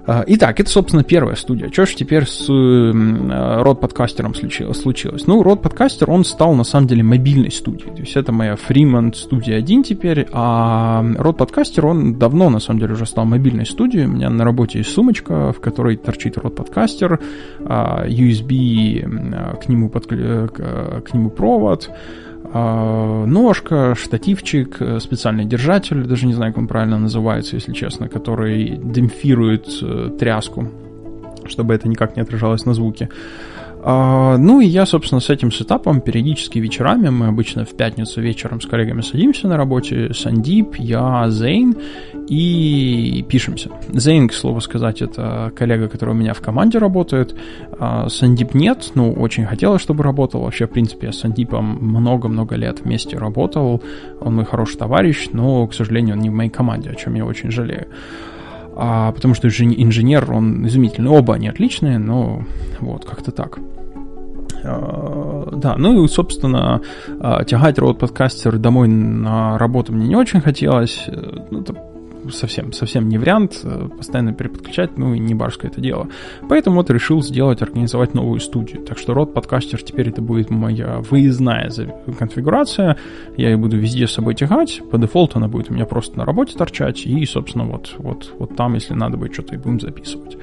А, 0.07 0.23
итак, 0.27 0.61
это, 0.61 0.71
собственно, 0.71 1.03
первая 1.03 1.35
студия. 1.35 1.69
Что 1.73 1.85
же 1.85 1.97
теперь 1.97 2.27
с 2.27 2.49
э, 2.49 3.63
род 3.63 3.81
подкастером 3.81 4.35
случилось? 4.35 5.27
Ну, 5.27 5.43
род 5.43 5.63
подкастер, 5.63 6.09
он 6.11 6.25
стал 6.25 6.55
на 6.55 6.63
самом 6.63 6.87
деле 6.87 7.03
мобильной 7.03 7.51
студией. 7.51 7.93
То 7.93 8.03
есть 8.03 8.17
это 8.17 8.31
моя 8.31 8.55
Freeman 8.55 9.13
студия 9.15 9.57
1 9.57 9.83
теперь, 9.83 10.29
а 10.33 11.05
род 11.19 11.39
подкастер, 11.39 11.87
он 11.87 12.15
давно 12.15 12.51
на 12.51 12.61
самом 12.61 12.79
деле 12.79 12.93
уже 12.93 13.05
стал 13.05 13.25
мобильной 13.25 13.67
студией. 13.67 14.07
У 14.07 14.11
меня 14.11 14.31
на 14.31 14.45
работе 14.45 14.79
есть 14.79 14.93
сумочка, 14.93 15.53
в 15.53 15.61
которой 15.61 15.97
торчит 15.97 16.39
род 16.39 16.55
подкастер, 16.55 17.21
а, 17.65 18.07
USB 18.07 19.59
к 19.59 19.69
нему, 19.69 19.89
под, 19.89 20.07
к 20.07 21.15
нему 21.15 21.31
провод, 21.31 21.91
ножка, 23.27 23.95
штативчик, 23.95 24.77
э, 24.81 25.01
специальный 25.01 25.45
держатель, 25.45 26.05
даже 26.05 26.27
не 26.27 26.35
знаю, 26.35 26.53
как 26.53 26.59
он 26.63 26.69
правильно 26.69 26.99
называется, 26.99 27.57
если 27.57 27.73
честно, 27.73 28.09
который 28.09 28.81
демпфирует 28.83 29.67
э, 29.83 30.11
тряску, 30.19 30.69
чтобы 31.47 31.75
это 31.75 31.89
никак 31.89 32.17
не 32.17 32.23
отражалось 32.23 32.67
на 32.67 32.75
звуке. 32.75 33.09
А, 33.89 34.37
ну 34.37 34.61
и 34.61 34.67
я, 34.67 34.85
собственно, 34.85 35.21
с 35.21 35.31
этим 35.31 35.53
сетапом 35.53 36.01
периодически 36.01 36.59
вечерами, 36.59 37.09
мы 37.09 37.29
обычно 37.29 37.65
в 37.65 37.77
пятницу 37.77 38.21
вечером 38.21 38.61
с 38.61 38.67
коллегами 38.67 39.01
садимся 39.01 39.47
на 39.47 39.57
работе, 39.57 40.13
Сандип, 40.13 40.75
я, 40.75 41.31
Зейн, 41.31 41.77
и 42.29 43.25
пишемся. 43.29 43.71
Зейн, 43.93 44.27
к 44.27 44.35
слову 44.35 44.61
сказать, 44.61 45.03
это 45.03 45.53
коллега, 45.55 45.87
который 45.87 46.11
у 46.11 46.15
меня 46.15 46.35
в 46.35 46.41
команде 46.41 46.79
работает. 46.79 47.37
А, 47.79 48.09
Сандип 48.09 48.55
нет, 48.55 48.91
ну, 48.97 49.13
очень 49.13 49.47
хотелось, 49.47 49.83
чтобы 49.83 50.03
работал. 50.03 50.43
Вообще, 50.43 50.67
в 50.67 50.71
принципе, 50.71 51.07
я 51.07 51.13
с 51.13 51.21
Сандипом 51.21 51.79
много-много 51.81 52.57
лет 52.57 52.81
вместе 52.81 53.17
работал. 53.17 53.85
Он 54.21 54.35
мой 54.35 54.45
хороший 54.45 54.79
товарищ, 54.79 55.29
но, 55.33 55.65
к 55.69 55.75
сожалению, 55.75 56.17
он 56.17 56.23
не 56.23 56.31
в 56.31 56.33
моей 56.33 56.51
команде, 56.51 56.91
о 56.91 56.97
чем 56.97 57.15
я 57.15 57.25
очень 57.25 57.53
жалею 57.53 57.87
а, 58.77 59.13
потому 59.13 59.35
что 59.35 59.49
инженер, 59.49 60.31
он 60.31 60.67
изумительный. 60.67 61.11
Оба 61.11 61.35
они 61.35 61.49
отличные, 61.49 61.99
но 61.99 62.45
вот, 62.81 63.05
как-то 63.05 63.33
так. 63.33 63.59
А, 64.65 65.49
да, 65.53 65.77
ну 65.77 66.05
и, 66.05 66.09
собственно, 66.09 66.83
а, 67.21 67.45
тягать 67.45 67.79
роут 67.79 67.99
подкастер 67.99 68.59
домой 68.59 68.89
на 68.89 69.57
работу 69.59 69.93
мне 69.93 70.09
не 70.09 70.17
очень 70.17 70.41
хотелось. 70.41 71.05
Э, 71.09 71.47
ну, 71.51 71.61
это 71.61 71.75
совсем, 72.31 72.73
совсем 72.73 73.09
не 73.09 73.19
вариант, 73.19 73.61
э, 73.63 73.89
постоянно 73.97 74.33
переподключать, 74.33 74.97
ну 74.99 75.15
и 75.15 75.19
не 75.19 75.35
барское 75.35 75.71
это 75.71 75.81
дело. 75.81 76.09
Поэтому 76.49 76.77
вот 76.77 76.91
решил 76.91 77.23
сделать, 77.23 77.63
организовать 77.63 78.15
новую 78.15 78.41
студию. 78.41 78.83
Так 78.83 78.99
что 78.99 79.15
род 79.15 79.35
подкастер 79.35 79.83
теперь 79.83 80.09
это 80.09 80.23
будет 80.23 80.51
моя 80.51 80.99
выездная 80.99 81.71
конфигурация. 82.19 82.97
Я 83.37 83.51
ее 83.51 83.57
буду 83.57 83.77
везде 83.77 84.07
с 84.07 84.13
собой 84.13 84.35
тягать. 84.35 84.81
По 84.91 84.99
дефолту 84.99 85.39
она 85.39 85.49
будет 85.49 85.71
у 85.71 85.75
меня 85.75 85.87
просто 85.87 86.19
на 86.19 86.25
работе 86.25 86.57
торчать. 86.57 87.07
И, 87.07 87.25
собственно, 87.27 87.65
вот, 87.65 87.95
вот, 87.99 88.33
вот 88.39 88.57
там, 88.57 88.75
если 88.75 88.95
надо 88.95 89.17
будет 89.17 89.35
что-то, 89.35 89.55
и 89.55 89.59
будем 89.59 89.81
записывать. 89.81 90.37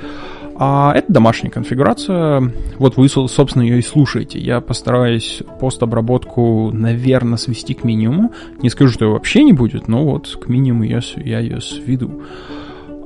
А 0.56 0.94
это 0.96 1.12
домашняя 1.12 1.52
конфигурация. 1.52 2.52
Вот 2.78 2.98
вы, 2.98 3.10
собственно, 3.10 3.64
ее 3.64 3.80
и 3.80 3.82
слушаете. 3.82 4.40
Я 4.40 4.62
постараюсь 4.62 5.42
постобработку, 5.60 6.72
наверное, 6.72 7.38
свести 7.38 7.74
к 7.74 7.84
минимуму. 7.84 8.32
Не 8.62 8.70
скажу, 8.70 8.92
что 8.92 9.06
ее 9.06 9.12
вообще 9.12 9.44
не 9.44 9.54
будет, 9.54 9.88
но 9.88 10.06
вот 10.06 10.38
к 10.40 10.48
минимуму 10.48 10.84
я, 10.84 11.00
я 11.16 11.40
ее 11.40 11.60
сведу. 11.60 12.22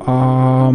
А, 0.09 0.71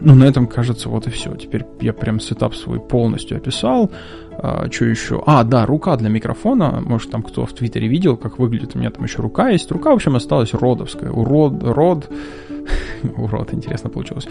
ну, 0.00 0.14
на 0.14 0.24
этом, 0.24 0.46
кажется, 0.46 0.88
вот 0.88 1.06
и 1.06 1.10
все. 1.10 1.34
Теперь 1.34 1.66
я 1.80 1.92
прям 1.92 2.20
сетап 2.20 2.54
свой 2.54 2.80
полностью 2.80 3.36
описал. 3.36 3.90
А, 4.32 4.66
что 4.70 4.86
еще? 4.86 5.22
А, 5.26 5.44
да, 5.44 5.66
рука 5.66 5.96
для 5.96 6.08
микрофона. 6.08 6.82
Может, 6.84 7.10
там 7.10 7.22
кто 7.22 7.44
в 7.44 7.52
Твиттере 7.52 7.88
видел, 7.88 8.16
как 8.16 8.38
выглядит. 8.38 8.74
У 8.74 8.78
меня 8.78 8.90
там 8.90 9.04
еще 9.04 9.20
рука 9.20 9.50
есть. 9.50 9.70
Рука, 9.70 9.90
в 9.90 9.94
общем, 9.94 10.16
осталась 10.16 10.54
родовская. 10.54 11.10
Урод, 11.10 11.62
род 11.62 12.08
урод, 13.16 13.54
интересно 13.54 13.90
получилось. 13.90 14.28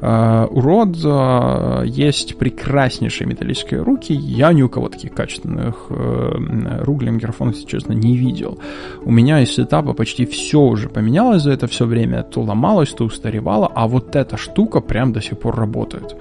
Uh, 0.00 0.46
у 0.50 0.60
Род 0.60 0.96
uh, 0.96 1.86
есть 1.86 2.36
прекраснейшие 2.36 3.26
металлические 3.26 3.82
руки. 3.82 4.12
Я 4.12 4.52
ни 4.52 4.62
у 4.62 4.68
кого 4.68 4.88
таких 4.88 5.12
качественных 5.12 5.86
uh, 5.88 7.10
микрофона, 7.10 7.50
если 7.50 7.66
честно, 7.66 7.92
не 7.92 8.16
видел. 8.16 8.58
У 9.04 9.10
меня 9.10 9.40
из 9.40 9.54
сетапа 9.54 9.92
почти 9.92 10.26
все 10.26 10.60
уже 10.60 10.88
поменялось 10.88 11.42
за 11.42 11.52
это 11.52 11.66
все 11.66 11.86
время. 11.86 12.22
То 12.22 12.42
ломалось, 12.42 12.90
то 12.90 13.04
устаревало, 13.04 13.70
а 13.74 13.86
вот 13.86 14.16
эта 14.16 14.36
штука 14.36 14.80
прям 14.80 15.12
до 15.12 15.20
сих 15.20 15.38
пор 15.38 15.56
работает. 15.56 16.16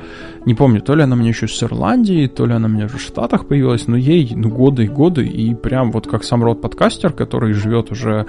Не 0.45 0.55
помню, 0.55 0.81
то 0.81 0.95
ли 0.95 1.03
она 1.03 1.15
мне 1.15 1.29
еще 1.29 1.47
с 1.47 1.63
Ирландии, 1.63 2.27
то 2.27 2.45
ли 2.45 2.53
она 2.53 2.67
мне 2.67 2.87
в 2.87 2.99
Штатах 2.99 3.47
появилась, 3.47 3.87
но 3.87 3.95
ей 3.95 4.33
ну, 4.35 4.49
годы 4.49 4.85
и 4.85 4.87
годы, 4.87 5.25
и 5.25 5.55
прям 5.55 5.91
вот 5.91 6.07
как 6.07 6.23
сам 6.23 6.43
Род 6.43 6.61
подкастер, 6.61 7.13
который 7.13 7.53
живет 7.53 7.91
уже 7.91 8.13
а, 8.23 8.25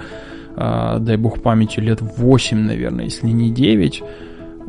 дай 0.55 1.17
бог 1.17 1.41
памяти, 1.41 1.79
лет 1.79 1.99
8, 2.01 2.57
наверное, 2.57 3.05
если 3.05 3.27
не 3.27 3.51
9. 3.51 4.03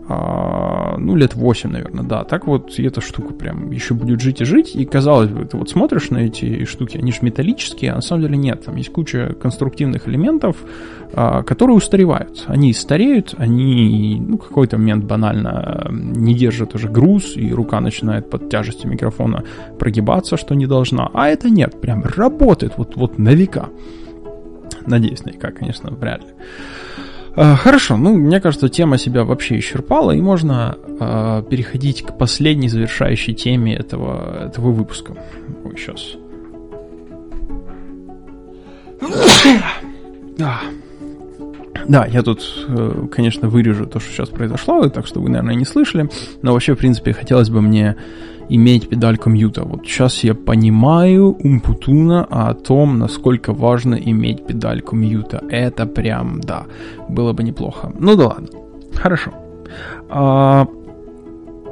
А, 0.09 0.97
ну, 0.99 1.17
лет 1.17 1.35
8, 1.35 1.71
наверное, 1.71 2.05
да. 2.05 2.23
Так 2.23 2.47
вот, 2.47 2.79
и 2.79 2.85
эта 2.85 3.01
штука 3.01 3.35
прям 3.35 3.73
еще 3.73 3.95
будет 3.95 4.21
жить 4.21 4.41
и 4.41 4.45
жить. 4.45 4.77
И 4.77 4.85
казалось 4.85 5.31
бы, 5.31 5.45
ты 5.45 5.57
вот 5.57 5.69
смотришь 5.69 6.11
на 6.11 6.19
эти 6.19 6.65
штуки, 6.65 6.97
они 6.97 7.11
же 7.11 7.19
металлические, 7.23 7.91
а 7.91 7.97
на 7.97 8.01
самом 8.03 8.23
деле 8.23 8.37
нет. 8.37 8.65
Там 8.65 8.77
есть 8.77 8.93
куча 8.93 9.35
конструктивных 9.41 10.07
элементов, 10.07 10.57
а, 11.13 11.43
которые 11.43 11.77
устаревают. 11.77 12.45
Они 12.47 12.73
стареют, 12.73 13.35
они, 13.37 14.23
ну, 14.25 14.39
какой-то 14.39 14.79
момент 14.79 15.05
банально 15.05 15.89
не 15.91 16.35
держат 16.35 16.77
уже 16.77 16.89
груз, 16.89 17.37
и 17.37 17.53
рука 17.53 17.81
начинает 17.81 18.31
под 18.31 18.49
тяжестью 18.49 18.89
микрофона 18.89 19.43
прогибаться, 19.77 20.37
что 20.37 20.55
не 20.55 20.67
должна. 20.67 21.11
А 21.15 21.29
это 21.29 21.51
нет, 21.51 21.81
прям 21.81 22.05
работает 22.05 22.75
вот, 22.77 22.95
вот 22.95 23.19
на 23.19 23.31
века. 23.31 23.71
Надеюсь, 24.87 25.25
наверняка, 25.25 25.51
конечно, 25.51 25.91
вряд 25.91 26.23
ли. 26.23 26.29
А, 27.37 27.55
хорошо, 27.57 27.97
ну, 27.97 28.15
мне 28.15 28.41
кажется, 28.41 28.69
тема 28.69 28.97
себя 28.97 29.25
вообще 29.25 29.59
исчерпала, 29.59 30.13
и 30.13 30.21
можно 30.23 30.79
э, 30.87 31.43
переходить 31.51 32.03
к 32.03 32.17
последней 32.17 32.69
завершающей 32.69 33.35
теме 33.35 33.75
этого, 33.75 34.47
этого 34.47 34.73
выпуска. 34.73 35.15
Ой, 35.65 35.77
сейчас. 35.77 36.17
Да. 40.39 40.61
Да, 41.89 42.07
я 42.07 42.23
тут, 42.23 42.67
э, 42.69 43.07
конечно, 43.13 43.49
вырежу 43.49 43.87
то, 43.87 44.01
что 44.01 44.11
сейчас 44.11 44.29
произошло, 44.29 44.89
так 44.89 45.07
что 45.07 45.21
вы, 45.21 45.29
наверное, 45.29 45.55
не 45.55 45.65
слышали, 45.65 46.09
но 46.43 46.53
вообще, 46.53 46.75
в 46.75 46.79
принципе, 46.79 47.13
хотелось 47.13 47.49
бы 47.49 47.61
мне 47.61 47.97
иметь 48.49 48.89
педальку 48.89 49.31
мьюта. 49.31 49.65
Вот 49.65 49.87
сейчас 49.87 50.25
я 50.25 50.35
понимаю 50.35 51.37
умпутуна 51.43 52.25
о 52.25 52.55
том, 52.55 52.99
насколько 52.99 53.53
важно 53.53 53.95
иметь 53.95 54.47
педальку 54.47 54.97
мьюта. 54.97 55.43
Это 55.49 55.87
прям, 55.87 56.41
да, 56.41 56.67
было 57.09 57.33
бы 57.33 57.43
неплохо. 57.43 57.93
Ну 57.99 58.17
да 58.17 58.29
ладно. 58.29 58.49
Хорошо. 58.95 59.33
А, 60.09 60.67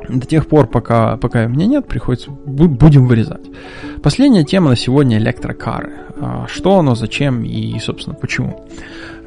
до 0.09 0.27
тех 0.27 0.47
пор, 0.47 0.67
пока, 0.67 1.17
пока 1.17 1.47
меня 1.47 1.67
нет, 1.67 1.87
приходится, 1.87 2.31
будем 2.31 3.07
вырезать. 3.07 3.47
Последняя 4.03 4.45
тема 4.45 4.71
на 4.71 4.77
сегодня 4.77 5.19
электрокары. 5.19 5.93
А, 6.21 6.47
что 6.49 6.79
оно, 6.79 6.95
зачем 6.95 7.45
и, 7.45 7.79
собственно, 7.79 8.15
почему. 8.15 8.67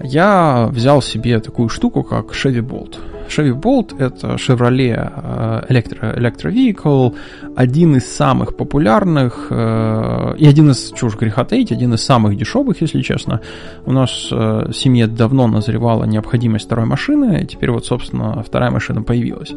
Я 0.02 0.70
взял 0.72 1.02
себе 1.02 1.40
такую 1.40 1.70
штуку, 1.70 2.04
как 2.04 2.28
Chevy 2.28 2.62
Bolt. 2.62 2.98
Chevy 3.30 3.54
Bolt— 3.54 3.96
это 4.00 4.36
Chevrolet 4.36 5.68
Electro, 5.68 6.18
Electro 6.18 6.50
Vehicle, 6.50 7.14
один 7.58 7.98
из 7.98 8.06
самых 8.06 8.56
популярных 8.56 9.52
и 9.52 10.48
один 10.48 10.72
из, 10.72 10.94
чего 10.94 11.08
уж 11.08 11.18
греха 11.18 11.44
таить, 11.44 11.74
один 11.74 11.94
из 11.94 12.04
самых 12.04 12.38
дешевых, 12.38 12.82
если 12.82 13.02
честно. 13.02 13.42
У 13.86 13.92
нас 13.92 14.30
в 14.32 14.72
семье 14.72 15.08
давно 15.08 15.48
назревала 15.48 16.06
необходимость 16.06 16.68
второй 16.68 16.86
машины, 16.86 17.42
и 17.44 17.46
теперь 17.46 17.72
вот, 17.72 17.86
собственно, 17.86 18.42
вторая 18.44 18.72
машина 18.72 19.04
появилась. 19.04 19.54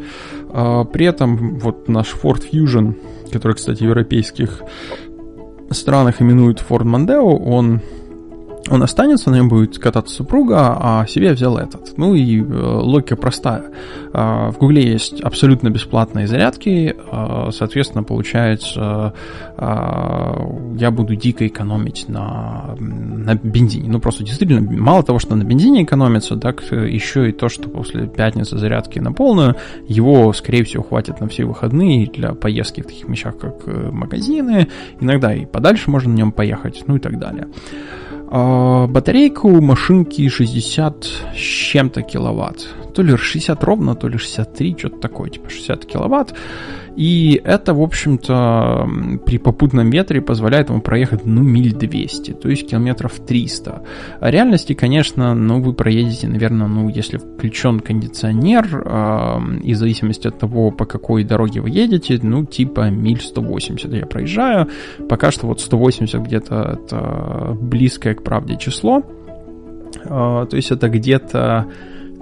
При 0.92 1.07
этом 1.07 1.61
вот 1.61 1.88
наш 1.88 2.12
Ford 2.20 2.42
Fusion, 2.53 2.94
который, 3.31 3.53
кстати, 3.53 3.79
в 3.79 3.87
европейских 3.87 4.62
странах 5.70 6.20
именуют 6.20 6.64
Ford 6.68 6.83
Mondeo, 6.83 7.38
он 7.38 7.81
он 8.70 8.83
останется, 8.85 9.30
на 9.30 9.37
нем 9.37 9.48
будет 9.48 9.78
кататься 9.78 10.14
супруга, 10.14 10.76
а 10.78 11.06
себе 11.06 11.26
я 11.26 11.33
взял 11.33 11.59
этот. 11.59 11.98
Ну 11.98 12.14
и 12.14 12.40
э, 12.40 12.44
логика 12.44 13.16
простая. 13.16 13.64
Э, 14.12 14.50
в 14.50 14.59
Гугле 14.59 14.92
есть 14.92 15.20
абсолютно 15.20 15.70
бесплатные 15.70 16.28
зарядки, 16.28 16.94
э, 16.94 17.50
соответственно, 17.52 18.04
получается, 18.04 19.12
я 19.59 20.90
буду 20.90 21.16
дико 21.16 21.46
экономить 21.46 22.09
на, 22.09 22.76
на 22.78 23.35
бензине. 23.35 23.90
Ну 23.90 24.00
просто 24.00 24.24
действительно, 24.24 24.70
мало 24.70 25.02
того, 25.02 25.18
что 25.18 25.35
на 25.35 25.42
бензине 25.42 25.83
экономится, 25.83 26.37
так 26.37 26.62
еще 26.70 27.28
и 27.28 27.33
то, 27.33 27.48
что 27.48 27.68
после 27.68 28.06
пятницы 28.06 28.56
зарядки 28.56 28.98
на 28.98 29.12
полную, 29.12 29.56
его, 29.87 30.33
скорее 30.33 30.64
всего, 30.64 30.83
хватит 30.83 31.20
на 31.20 31.28
все 31.28 31.44
выходные 31.44 32.06
для 32.06 32.33
поездки 32.35 32.80
в 32.80 32.87
таких 32.87 33.09
вещах, 33.09 33.37
как 33.38 33.66
магазины, 33.66 34.68
иногда 35.00 35.35
и 35.35 35.44
подальше 35.44 35.90
можно 35.90 36.11
на 36.11 36.16
нем 36.16 36.33
поехать, 36.33 36.85
ну 36.87 36.96
и 36.96 37.00
так 37.00 37.18
далее. 37.18 37.48
А, 38.32 38.86
батарейка 38.86 39.46
у 39.46 39.60
машинки 39.60 40.28
60 40.28 41.04
с 41.04 41.36
чем-то 41.36 42.02
киловатт. 42.02 42.68
То 42.90 43.03
ли 43.03 43.16
60 43.16 43.64
ровно, 43.64 43.94
то 43.94 44.09
ли 44.09 44.18
63, 44.18 44.76
что-то 44.79 44.96
такое, 44.98 45.31
типа 45.31 45.50
60 45.50 45.87
киловатт. 45.87 46.35
И 46.96 47.40
это, 47.44 47.72
в 47.72 47.81
общем-то, 47.81 48.88
при 49.24 49.38
попутном 49.38 49.90
ветре 49.90 50.20
позволяет 50.20 50.70
ему 50.70 50.81
проехать, 50.81 51.24
ну, 51.24 51.42
миль 51.42 51.72
200, 51.72 52.33
то 52.33 52.48
есть 52.48 52.68
километров 52.68 53.20
300. 53.20 53.83
А 54.20 54.31
реальности, 54.31 54.74
конечно, 54.74 55.35
ну, 55.35 55.62
вы 55.62 55.72
проедете, 55.72 56.29
наверное, 56.29 56.66
ну, 56.66 56.88
если 56.88 57.18
включен 57.18 57.81
кондиционер, 57.81 58.83
э, 58.85 59.38
и 59.62 59.74
в 59.74 59.76
зависимости 59.76 60.29
от 60.29 60.38
того, 60.38 60.72
по 60.72 60.85
какой 60.85 61.24
дороге 61.24 61.61
вы 61.61 61.70
едете, 61.70 62.18
ну, 62.22 62.44
типа 62.44 62.90
миль 62.90 63.20
180 63.20 63.92
я 63.92 64.07
проезжаю. 64.07 64.68
Пока 65.09 65.31
что 65.31 65.46
вот 65.46 65.61
180 65.61 66.20
где-то 66.20 66.79
это 66.85 67.57
близкое 67.61 68.14
к 68.14 68.22
правде 68.22 68.57
число. 68.57 69.03
Э, 70.05 70.46
то 70.50 70.57
есть 70.57 70.70
это 70.70 70.88
где-то 70.88 71.66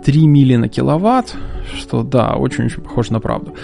3 0.04 0.26
мили 0.26 0.56
на 0.56 0.68
киловатт, 0.68 1.36
что 1.76 2.02
да, 2.02 2.34
очень-очень 2.36 2.82
похоже 2.82 3.12
на 3.12 3.20
правду. 3.20 3.54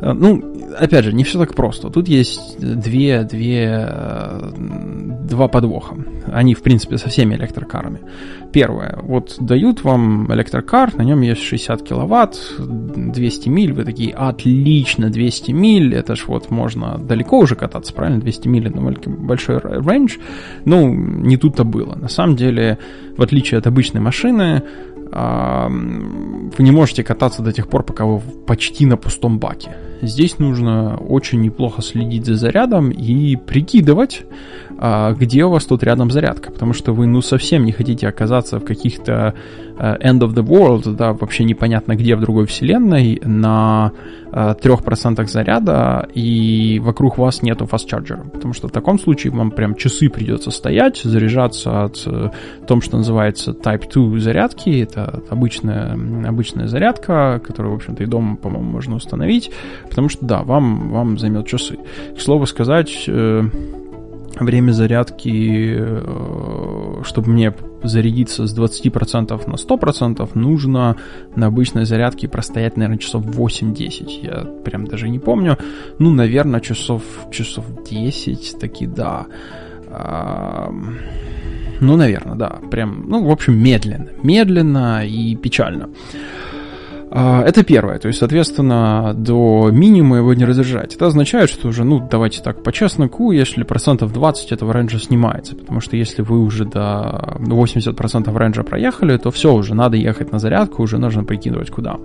Э, 0.00 0.12
ну, 0.12 0.42
опять 0.78 1.04
же, 1.04 1.12
не 1.12 1.24
все 1.24 1.38
так 1.38 1.54
просто. 1.54 1.90
Тут 1.90 2.08
есть 2.08 2.58
две, 2.58 3.22
две, 3.24 3.88
э, 3.90 4.50
два 4.56 5.48
подвоха. 5.48 5.96
Они, 6.32 6.54
в 6.54 6.62
принципе, 6.62 6.98
со 6.98 7.08
всеми 7.08 7.34
электрокарами. 7.34 8.00
Первое. 8.52 8.98
Вот 9.02 9.36
дают 9.40 9.82
вам 9.82 10.32
электрокар, 10.32 10.94
на 10.94 11.02
нем 11.02 11.20
есть 11.22 11.42
60 11.42 11.82
киловатт, 11.82 12.38
200 12.58 13.48
миль. 13.48 13.72
Вы 13.72 13.84
такие, 13.84 14.12
отлично, 14.12 15.10
200 15.10 15.52
миль. 15.52 15.94
Это 15.94 16.16
ж 16.16 16.24
вот 16.26 16.50
можно 16.50 16.98
далеко 16.98 17.38
уже 17.38 17.56
кататься, 17.56 17.92
правильно? 17.92 18.20
200 18.20 18.48
миль 18.48 18.68
это 18.68 19.10
большой 19.10 19.58
рейндж. 19.58 20.18
Ну, 20.64 20.92
не 20.94 21.36
тут-то 21.36 21.64
было. 21.64 21.94
На 21.94 22.08
самом 22.08 22.36
деле, 22.36 22.78
в 23.16 23.22
отличие 23.22 23.58
от 23.58 23.66
обычной 23.66 24.00
машины, 24.00 24.62
вы 25.14 26.64
не 26.64 26.72
можете 26.72 27.04
кататься 27.04 27.42
до 27.42 27.52
тех 27.52 27.68
пор, 27.68 27.84
пока 27.84 28.04
вы 28.04 28.20
почти 28.46 28.84
на 28.86 28.96
пустом 28.96 29.38
баке. 29.38 29.76
Здесь 30.02 30.38
нужно 30.38 30.96
очень 30.96 31.40
неплохо 31.40 31.82
следить 31.82 32.26
за 32.26 32.34
зарядом 32.34 32.90
и 32.90 33.36
прикидывать, 33.36 34.24
а, 34.86 35.14
где 35.14 35.44
у 35.44 35.48
вас 35.48 35.64
тут 35.64 35.82
рядом 35.82 36.10
зарядка, 36.10 36.52
потому 36.52 36.74
что 36.74 36.92
вы 36.92 37.06
ну 37.06 37.22
совсем 37.22 37.64
не 37.64 37.72
хотите 37.72 38.06
оказаться 38.06 38.60
в 38.60 38.66
каких-то 38.66 39.32
э, 39.78 39.96
end 39.96 40.20
of 40.20 40.34
the 40.34 40.44
world, 40.44 40.94
да, 40.94 41.14
вообще 41.14 41.44
непонятно 41.44 41.96
где 41.96 42.14
в 42.16 42.20
другой 42.20 42.44
вселенной, 42.44 43.18
на 43.24 43.92
3% 44.30 45.22
э, 45.22 45.26
заряда, 45.26 46.06
и 46.12 46.80
вокруг 46.84 47.16
вас 47.16 47.40
нету 47.40 47.64
charger, 47.64 48.28
потому 48.28 48.52
что 48.52 48.68
в 48.68 48.72
таком 48.72 48.98
случае 48.98 49.32
вам 49.32 49.52
прям 49.52 49.74
часы 49.74 50.10
придется 50.10 50.50
стоять, 50.50 51.00
заряжаться 51.02 51.84
от 51.84 52.02
э, 52.04 52.28
том, 52.66 52.82
что 52.82 52.98
называется 52.98 53.52
Type 53.52 53.90
2 53.90 54.18
зарядки, 54.18 54.82
это 54.82 55.22
обычная, 55.30 55.94
обычная 56.28 56.66
зарядка, 56.66 57.40
которую, 57.42 57.72
в 57.72 57.76
общем-то, 57.76 58.02
и 58.02 58.06
дома, 58.06 58.36
по-моему, 58.36 58.70
можно 58.70 58.96
установить, 58.96 59.50
потому 59.88 60.10
что, 60.10 60.26
да, 60.26 60.42
вам, 60.42 60.90
вам 60.90 61.16
займет 61.16 61.46
часы. 61.46 61.78
К 62.14 62.20
слову 62.20 62.44
сказать, 62.44 63.08
время 64.40 64.72
зарядки, 64.72 65.76
э, 65.78 67.02
чтобы 67.04 67.30
мне 67.30 67.54
зарядиться 67.82 68.46
с 68.46 68.58
20% 68.58 69.46
на 69.46 69.56
100%, 69.56 70.30
нужно 70.34 70.96
на 71.36 71.46
обычной 71.46 71.84
зарядке 71.84 72.28
простоять, 72.28 72.76
наверное, 72.76 72.98
часов 72.98 73.24
8-10. 73.24 74.22
Я 74.22 74.44
прям 74.64 74.86
даже 74.86 75.08
не 75.08 75.18
помню. 75.18 75.58
Ну, 75.98 76.10
наверное, 76.10 76.60
часов, 76.60 77.02
часов 77.30 77.64
10 77.88 78.58
таки, 78.58 78.86
да. 78.86 79.26
Ну, 81.80 81.96
наверное, 81.96 82.36
да. 82.36 82.58
Прям, 82.70 83.04
ну, 83.08 83.26
в 83.26 83.30
общем, 83.30 83.58
медленно. 83.58 84.08
Медленно 84.22 85.06
и 85.06 85.36
печально. 85.36 85.84
А, 85.84 86.43
это 87.14 87.62
первое, 87.62 87.98
то 87.98 88.08
есть, 88.08 88.18
соответственно, 88.18 89.14
до 89.14 89.70
минимума 89.70 90.16
его 90.16 90.34
не 90.34 90.44
разряжать. 90.44 90.96
Это 90.96 91.06
означает, 91.06 91.48
что 91.48 91.68
уже, 91.68 91.84
ну, 91.84 92.06
давайте 92.10 92.42
так, 92.42 92.62
по 92.64 92.72
чесноку, 92.72 93.30
если 93.30 93.62
процентов 93.62 94.12
20 94.12 94.50
этого 94.50 94.72
рейнджа 94.72 94.98
снимается, 94.98 95.54
потому 95.54 95.80
что 95.80 95.96
если 95.96 96.22
вы 96.22 96.42
уже 96.42 96.64
до 96.64 97.36
80% 97.38 98.36
рейнджа 98.36 98.64
проехали, 98.64 99.16
то 99.16 99.30
все, 99.30 99.54
уже 99.54 99.74
надо 99.74 99.96
ехать 99.96 100.32
на 100.32 100.40
зарядку, 100.40 100.82
уже 100.82 100.98
нужно 100.98 101.22
прикидывать 101.22 101.70
куда. 101.70 101.98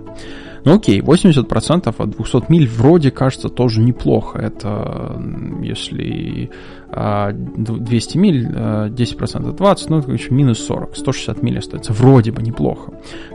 Ну 0.64 0.74
окей, 0.74 1.00
80% 1.00 1.94
от 1.96 2.10
200 2.10 2.50
миль 2.50 2.68
вроде 2.68 3.10
кажется 3.10 3.48
тоже 3.48 3.80
неплохо. 3.80 4.38
Это 4.38 5.20
если 5.62 6.50
200 6.90 6.96
а, 6.96 8.20
миль, 8.20 8.46
10% 8.46 9.56
20, 9.56 9.90
ну 9.90 9.98
еще 10.12 10.30
минус 10.30 10.58
40, 10.64 10.96
160 10.96 11.42
миль 11.42 11.58
остается. 11.58 11.92
Вроде 11.92 12.32
бы 12.32 12.42
неплохо. 12.42 12.92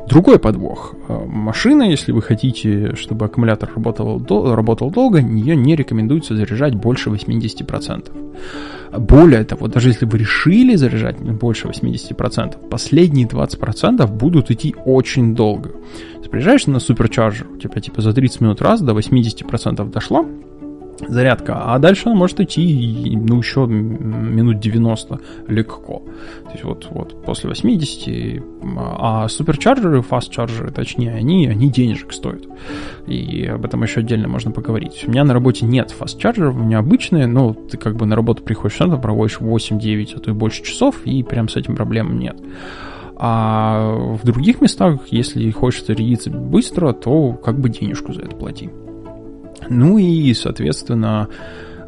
Другой 0.07 0.39
подвох. 0.39 0.93
А, 1.07 1.25
машина, 1.25 1.83
если 1.83 2.11
вы 2.11 2.21
хотите, 2.21 2.95
чтобы 2.95 3.25
аккумулятор 3.25 3.71
работал, 3.73 4.21
работал 4.53 4.91
долго, 4.91 5.19
ее 5.19 5.55
не 5.55 5.75
рекомендуется 5.75 6.35
заряжать 6.35 6.75
больше 6.75 7.09
80%. 7.09 8.11
Более 8.97 9.43
того, 9.43 9.67
даже 9.67 9.89
если 9.89 10.05
вы 10.05 10.17
решили 10.17 10.75
заряжать 10.75 11.17
больше 11.19 11.67
80%, 11.67 12.69
последние 12.69 13.27
20% 13.27 14.07
будут 14.07 14.51
идти 14.51 14.75
очень 14.85 15.35
долго. 15.35 15.71
Приезжаешь 16.35 16.67
на 16.67 16.81
суперчарджер, 16.81 17.47
у 17.49 17.55
тебя 17.55 17.79
типа 17.79 18.01
за 18.01 18.11
30 18.11 18.41
минут 18.41 18.61
раз 18.61 18.81
до 18.81 18.91
80% 18.91 19.89
дошло, 19.89 20.25
зарядка, 21.07 21.73
а 21.73 21.79
дальше 21.79 22.09
она 22.09 22.15
может 22.17 22.41
идти, 22.41 23.15
ну, 23.15 23.37
еще 23.37 23.65
минут 23.65 24.59
90 24.59 25.21
легко. 25.47 26.03
То 26.43 26.51
есть 26.51 26.65
вот, 26.65 26.87
вот 26.89 27.23
после 27.23 27.47
80, 27.47 28.43
а 28.77 29.29
суперчарджеры, 29.29 30.01
фаст-чарджеры, 30.01 30.71
точнее, 30.71 31.13
они, 31.13 31.47
они 31.47 31.71
денежек 31.71 32.11
стоят. 32.11 32.43
И 33.07 33.45
об 33.45 33.63
этом 33.63 33.83
еще 33.83 34.01
отдельно 34.01 34.27
можно 34.27 34.51
поговорить. 34.51 35.05
У 35.07 35.11
меня 35.11 35.23
на 35.23 35.33
работе 35.33 35.65
нет 35.65 35.95
фаст-чарджеров, 35.97 36.57
у 36.57 36.59
меня 36.59 36.79
обычные, 36.79 37.27
но 37.27 37.53
ты 37.53 37.77
как 37.77 37.95
бы 37.95 38.05
на 38.05 38.17
работу 38.17 38.43
приходишь, 38.43 38.75
там 38.75 38.99
проводишь 38.99 39.37
8-9, 39.39 40.15
а 40.17 40.19
то 40.19 40.31
и 40.31 40.33
больше 40.33 40.63
часов, 40.63 40.97
и 41.05 41.23
прям 41.23 41.47
с 41.47 41.55
этим 41.55 41.77
проблем 41.77 42.19
нет. 42.19 42.35
А 43.17 43.95
в 43.95 44.25
других 44.25 44.61
местах, 44.61 45.07
если 45.07 45.49
хочется 45.51 45.93
рядиться 45.93 46.29
быстро, 46.29 46.91
то 46.93 47.33
как 47.33 47.59
бы 47.59 47.69
денежку 47.69 48.13
за 48.13 48.21
это 48.21 48.35
плати. 48.35 48.69
Ну 49.69 49.97
и, 49.97 50.33
соответственно, 50.33 51.29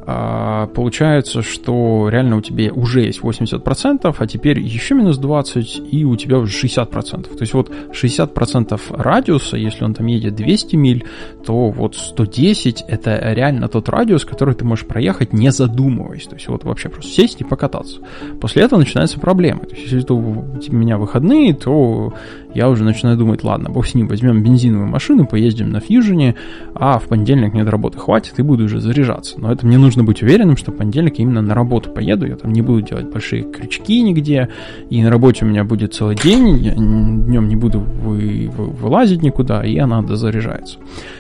получается, 0.07 1.41
что 1.41 2.07
реально 2.09 2.37
у 2.37 2.41
тебя 2.41 2.71
уже 2.71 3.01
есть 3.01 3.19
80%, 3.19 4.15
а 4.17 4.27
теперь 4.27 4.59
еще 4.59 4.95
минус 4.95 5.17
20, 5.17 5.81
и 5.91 6.05
у 6.05 6.15
тебя 6.15 6.37
уже 6.37 6.67
60%. 6.67 7.23
То 7.23 7.41
есть 7.41 7.53
вот 7.53 7.69
60% 7.91 8.79
радиуса, 8.89 9.57
если 9.57 9.83
он 9.83 9.93
там 9.93 10.05
едет 10.05 10.35
200 10.35 10.75
миль, 10.77 11.05
то 11.45 11.69
вот 11.69 11.95
110 11.95 12.85
это 12.87 13.33
реально 13.33 13.67
тот 13.67 13.89
радиус, 13.89 14.23
который 14.23 14.55
ты 14.55 14.63
можешь 14.63 14.85
проехать 14.85 15.33
не 15.33 15.51
задумываясь. 15.51 16.23
То 16.23 16.35
есть 16.35 16.47
вот 16.47 16.63
вообще 16.63 16.87
просто 16.87 17.11
сесть 17.11 17.41
и 17.41 17.43
покататься. 17.43 17.99
После 18.39 18.63
этого 18.63 18.79
начинаются 18.79 19.19
проблемы. 19.19 19.65
То 19.65 19.75
есть 19.75 19.91
если 19.91 20.13
у 20.13 20.45
меня 20.71 20.97
выходные, 20.97 21.53
то 21.53 22.13
я 22.57 22.69
уже 22.69 22.83
начинаю 22.83 23.15
думать, 23.17 23.43
ладно, 23.43 23.69
бог 23.69 23.85
с 23.85 23.93
ним, 23.93 24.07
возьмем 24.07 24.41
бензиновую 24.41 24.87
машину, 24.87 25.27
поездим 25.27 25.69
на 25.69 25.79
фьюжене, 25.79 26.33
а 26.73 26.97
в 26.97 27.03
понедельник 27.03 27.53
мне 27.53 27.63
до 27.63 27.69
работы 27.69 27.99
хватит 27.99 28.39
и 28.39 28.41
буду 28.41 28.63
уже 28.63 28.81
заряжаться. 28.81 29.39
Но 29.39 29.51
это 29.51 29.63
мне 29.67 29.77
нужно 29.77 30.03
быть 30.03 30.23
уверенным, 30.23 30.57
что 30.57 30.71
в 30.71 30.75
понедельник 30.75 31.19
именно 31.19 31.43
на 31.43 31.53
работу 31.53 31.91
поеду, 31.91 32.25
я 32.25 32.35
там 32.35 32.51
не 32.51 32.63
буду 32.63 32.81
делать 32.81 33.11
большие 33.11 33.43
крючки 33.43 34.01
нигде, 34.01 34.49
и 34.89 35.03
на 35.03 35.11
работе 35.11 35.45
у 35.45 35.47
меня 35.47 35.63
будет 35.65 35.93
целый 35.93 36.15
день, 36.15 36.57
я 36.57 36.73
днем 36.73 37.47
не 37.47 37.55
буду 37.55 37.79
вы, 37.79 38.49
вы, 38.51 38.65
вылазить 38.65 39.21
никуда, 39.21 39.63
и 39.63 39.77
она 39.77 40.01
дозаряжается. 40.01 40.79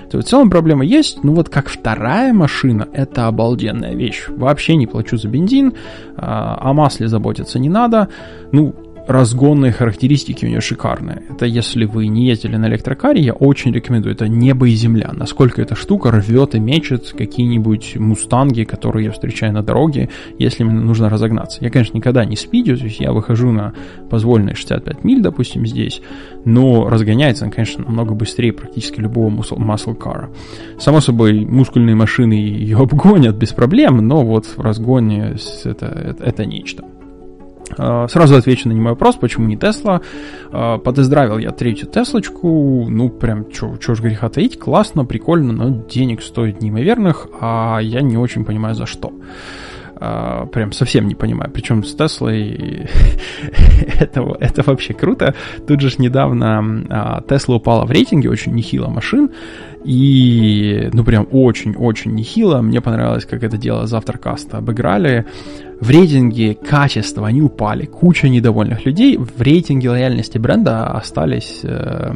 То 0.09 0.19
в 0.19 0.23
целом 0.23 0.49
проблема 0.49 0.85
есть, 0.85 1.23
ну 1.23 1.35
вот 1.35 1.49
как 1.49 1.69
вторая 1.69 2.33
машина, 2.33 2.87
это 2.93 3.27
обалденная 3.27 3.93
вещь. 3.93 4.25
Вообще 4.27 4.75
не 4.75 4.87
плачу 4.87 5.17
за 5.17 5.27
бензин, 5.27 5.73
а, 6.15 6.57
о 6.59 6.73
масле 6.73 7.07
заботиться 7.07 7.59
не 7.59 7.69
надо, 7.69 8.07
ну, 8.51 8.73
разгонные 9.07 9.71
характеристики 9.71 10.45
у 10.45 10.49
нее 10.49 10.61
шикарные. 10.61 11.23
Это 11.29 11.45
если 11.45 11.85
вы 11.85 12.07
не 12.07 12.27
ездили 12.27 12.57
на 12.57 12.67
электрокаре, 12.67 13.21
я 13.21 13.33
очень 13.33 13.71
рекомендую. 13.71 14.13
Это 14.13 14.27
небо 14.27 14.67
и 14.67 14.75
земля. 14.75 15.11
Насколько 15.13 15.61
эта 15.61 15.75
штука 15.75 16.11
рвет 16.11 16.55
и 16.55 16.59
мечет 16.59 17.13
какие-нибудь 17.17 17.95
мустанги, 17.95 18.63
которые 18.63 19.05
я 19.05 19.11
встречаю 19.11 19.53
на 19.53 19.63
дороге, 19.63 20.09
если 20.37 20.63
мне 20.63 20.79
нужно 20.79 21.09
разогнаться. 21.09 21.63
Я, 21.63 21.69
конечно, 21.69 21.95
никогда 21.97 22.25
не 22.25 22.35
спидю, 22.35 22.77
то 22.77 22.83
есть 22.83 22.99
я 22.99 23.13
выхожу 23.13 23.51
на 23.51 23.73
позволенные 24.09 24.55
65 24.55 25.03
миль, 25.03 25.21
допустим, 25.21 25.65
здесь, 25.65 26.01
но 26.43 26.89
разгоняется 26.89 27.45
он, 27.45 27.51
конечно, 27.51 27.83
намного 27.85 28.13
быстрее 28.13 28.51
практически 28.51 28.99
любого 28.99 29.29
muscle 29.29 29.95
кара. 29.95 30.29
Само 30.79 30.99
собой, 30.99 31.45
мускульные 31.45 31.95
машины 31.95 32.33
ее 32.33 32.77
обгонят 32.77 33.35
без 33.35 33.53
проблем, 33.53 34.05
но 34.05 34.25
вот 34.25 34.45
в 34.45 34.59
разгоне 34.59 35.35
это, 35.63 35.85
это, 35.85 36.23
это 36.23 36.45
нечто. 36.45 36.83
А, 37.77 38.07
сразу 38.07 38.35
отвечу 38.35 38.69
на 38.69 38.73
немой 38.73 38.91
вопрос, 38.91 39.15
почему 39.15 39.47
не 39.47 39.57
Тесла. 39.57 40.01
А, 40.51 40.77
подоздравил 40.77 41.37
я 41.37 41.51
третью 41.51 41.87
Теслочку, 41.87 42.87
ну 42.89 43.09
прям, 43.09 43.49
чё, 43.51 43.77
чё 43.77 43.95
ж 43.95 44.01
греха 44.01 44.29
таить, 44.29 44.57
классно, 44.57 45.05
прикольно, 45.05 45.53
но 45.53 45.69
денег 45.69 46.21
стоит 46.21 46.61
неимоверных, 46.61 47.27
а 47.39 47.79
я 47.79 48.01
не 48.01 48.17
очень 48.17 48.45
понимаю 48.45 48.75
за 48.75 48.85
что. 48.85 49.11
Uh, 49.99 50.45
прям 50.49 50.73
совсем 50.73 51.07
не 51.07 51.15
понимаю. 51.15 51.49
Причем 51.51 51.83
с 51.83 51.95
Теслой 51.95 52.87
это, 53.99 54.37
это 54.39 54.61
вообще 54.63 54.93
круто. 54.93 55.33
Тут 55.67 55.81
же 55.81 55.89
недавно 55.97 57.23
Тесла 57.27 57.55
упала 57.55 57.83
в 57.83 57.89
рейтинге, 57.89 58.29
очень 58.29 58.53
нехило 58.53 58.89
машин. 58.89 59.31
И, 59.83 60.89
ну, 60.93 61.03
прям 61.03 61.27
очень-очень 61.31 62.13
нехило. 62.13 62.61
Мне 62.61 62.79
понравилось, 62.79 63.25
как 63.25 63.41
это 63.41 63.57
дело 63.57 63.87
завтракаста 63.87 64.57
обыграли 64.57 65.25
в 65.79 65.89
рейтинге 65.89 66.55
качества 66.55 67.27
они 67.27 67.41
упали, 67.41 67.85
куча 67.85 68.29
недовольных 68.29 68.85
людей, 68.85 69.17
в 69.17 69.41
рейтинге 69.41 69.89
лояльности 69.89 70.37
бренда 70.37 70.87
остались, 70.87 71.59
э, 71.63 72.11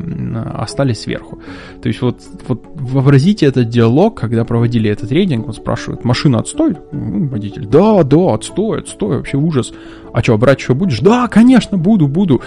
остались 0.56 1.02
сверху. 1.02 1.40
То 1.82 1.88
есть 1.88 2.02
вот, 2.02 2.20
вот 2.48 2.64
вообразите 2.74 3.46
этот 3.46 3.70
диалог, 3.70 4.20
когда 4.20 4.46
проводили 4.46 4.90
этот 4.90 5.12
рейтинг, 5.12 5.48
он 5.48 5.54
спрашивает, 5.54 6.04
машина 6.04 6.40
отстой? 6.40 6.76
Ну, 6.92 7.28
водитель, 7.28 7.68
да, 7.68 8.04
да, 8.04 8.34
отстой, 8.34 8.80
отстой, 8.80 9.18
вообще 9.18 9.38
ужас. 9.38 9.74
А 10.14 10.22
что, 10.22 10.38
брать 10.38 10.60
что 10.60 10.76
будешь? 10.76 11.00
Да, 11.00 11.28
конечно, 11.28 11.78
буду, 11.78 12.08
буду. 12.08 12.42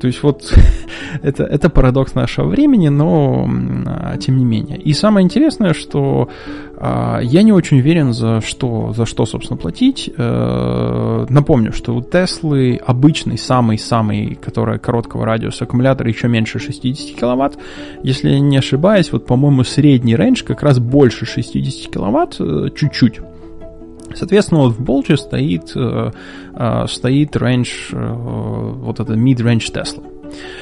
То 0.00 0.06
есть 0.06 0.22
вот 0.22 0.52
это, 1.22 1.44
это 1.44 1.70
парадокс 1.70 2.14
нашего 2.14 2.46
времени, 2.48 2.88
но 2.88 3.48
тем 4.20 4.36
не 4.36 4.44
менее. 4.44 4.78
И 4.78 4.92
самое 4.92 5.24
интересное, 5.24 5.72
что 5.72 6.28
я 6.80 7.42
не 7.42 7.52
очень 7.52 7.78
уверен, 7.78 8.12
за 8.12 8.40
что, 8.40 8.92
за 8.92 9.06
что 9.06 9.26
собственно, 9.26 9.56
платить. 9.56 10.10
Э, 10.16 11.26
напомню, 11.28 11.72
что 11.72 11.94
у 11.94 12.02
Теслы 12.02 12.80
обычный, 12.84 13.38
самый-самый, 13.38 14.36
который 14.36 14.78
короткого 14.78 15.24
радиуса 15.24 15.64
аккумулятор 15.64 16.06
еще 16.06 16.28
меньше 16.28 16.58
60 16.58 17.18
киловатт. 17.18 17.58
Если 18.02 18.30
я 18.30 18.40
не 18.40 18.58
ошибаюсь, 18.58 19.12
вот, 19.12 19.26
по-моему, 19.26 19.64
средний 19.64 20.16
рейндж 20.16 20.44
как 20.44 20.62
раз 20.62 20.78
больше 20.78 21.26
60 21.26 21.92
киловатт, 21.92 22.36
э, 22.40 22.68
чуть-чуть. 22.74 23.20
Соответственно, 24.14 24.62
вот 24.62 24.72
в 24.72 24.80
Bolt'е 24.80 25.16
стоит, 25.16 25.72
э, 25.74 26.10
стоит 26.88 27.36
range, 27.36 27.92
вот 27.92 29.00
это 29.00 29.12
mid-range 29.14 29.72
Tesla. 29.72 30.17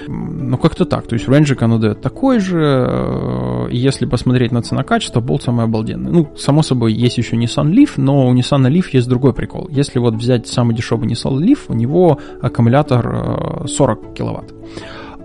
Ну, 0.09 0.59
как-то 0.59 0.85
так. 0.85 1.07
То 1.07 1.15
есть 1.15 1.29
range 1.29 1.53
ик 1.53 1.63
оно 1.63 1.79
дает 1.79 2.01
такой 2.01 2.41
же. 2.41 2.61
Э, 2.61 3.69
если 3.71 4.07
посмотреть 4.07 4.53
на 4.53 4.63
цена-качество, 4.63 5.21
Bolt 5.21 5.43
самый 5.43 5.65
обалденный. 5.65 6.11
Ну, 6.11 6.33
само 6.37 6.63
собой, 6.63 6.93
есть 6.93 7.19
еще 7.19 7.37
Nissan 7.37 7.71
Leaf, 7.73 7.93
но 7.97 8.27
у 8.27 8.35
Nissan 8.35 8.69
Leaf 8.71 8.87
есть 8.93 9.09
другой 9.09 9.33
прикол. 9.33 9.69
Если 9.71 9.99
вот 9.99 10.15
взять 10.15 10.47
самый 10.47 10.75
дешевый 10.75 11.09
Nissan 11.09 11.39
Leaf, 11.39 11.61
у 11.69 11.75
него 11.75 12.19
аккумулятор 12.41 13.67
40 13.67 13.99
э, 13.99 14.15
киловатт. 14.15 14.55